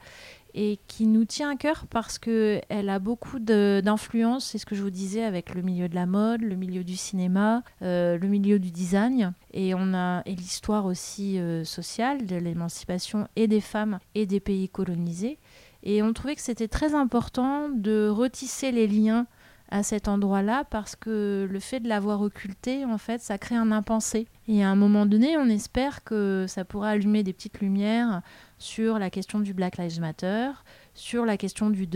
[0.58, 4.82] et qui nous tient à cœur parce qu'elle a beaucoup d'influence, c'est ce que je
[4.82, 8.58] vous disais, avec le milieu de la mode, le milieu du cinéma, euh, le milieu
[8.58, 14.70] du design, et et l'histoire aussi sociale de l'émancipation et des femmes et des pays
[14.70, 15.40] colonisés.
[15.86, 19.28] Et on trouvait que c'était très important de retisser les liens
[19.70, 23.72] à cet endroit-là parce que le fait de l'avoir occulté, en fait, ça crée un
[23.72, 24.28] impensé.
[24.48, 28.22] Et à un moment donné, on espère que ça pourra allumer des petites lumières
[28.58, 30.52] sur la question du Black Lives Matter,
[30.94, 31.88] sur la question du,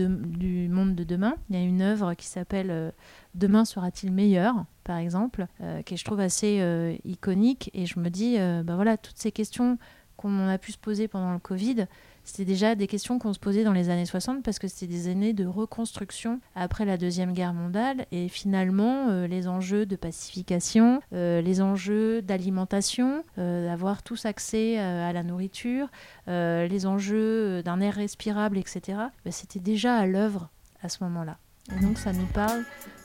[0.68, 1.34] monde de demain.
[1.48, 2.90] Il y a une œuvre qui s'appelle euh,
[3.34, 7.70] Demain sera-t-il meilleur, par exemple, euh, qui je trouve assez euh, iconique.
[7.72, 9.78] Et je me dis, ben voilà, toutes ces questions
[10.16, 11.86] qu'on a pu se poser pendant le Covid,
[12.30, 15.08] c'était déjà des questions qu'on se posait dans les années 60 parce que c'était des
[15.08, 21.02] années de reconstruction après la Deuxième Guerre mondiale et finalement euh, les enjeux de pacification,
[21.12, 25.88] euh, les enjeux d'alimentation, euh, d'avoir tous accès à la nourriture,
[26.28, 28.98] les enjeux d'un air respirable, etc.
[29.24, 30.50] Bah, c'était déjà à l'œuvre
[30.82, 31.38] à ce moment-là.
[31.76, 32.62] Et donc ça nous parle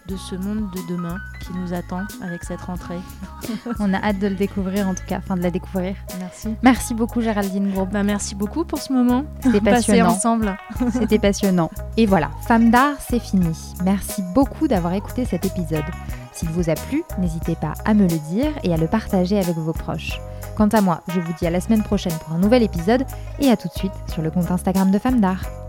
[0.07, 2.99] de ce monde de demain qui nous attend avec cette rentrée.
[3.79, 5.95] On a hâte de le découvrir en tout cas, enfin de la découvrir.
[6.19, 6.55] Merci.
[6.61, 7.89] Merci beaucoup Géraldine Groupe.
[7.91, 9.25] Bah, merci beaucoup pour ce moment.
[9.41, 10.09] C'était passionnant.
[10.09, 10.57] ensemble.
[10.93, 11.71] C'était passionnant.
[11.97, 13.55] Et voilà, Femme d'art, c'est fini.
[13.83, 15.85] Merci beaucoup d'avoir écouté cet épisode.
[16.33, 19.55] S'il vous a plu, n'hésitez pas à me le dire et à le partager avec
[19.55, 20.19] vos proches.
[20.55, 23.05] Quant à moi, je vous dis à la semaine prochaine pour un nouvel épisode
[23.39, 25.64] et à tout de suite sur le compte Instagram de Femme d'art.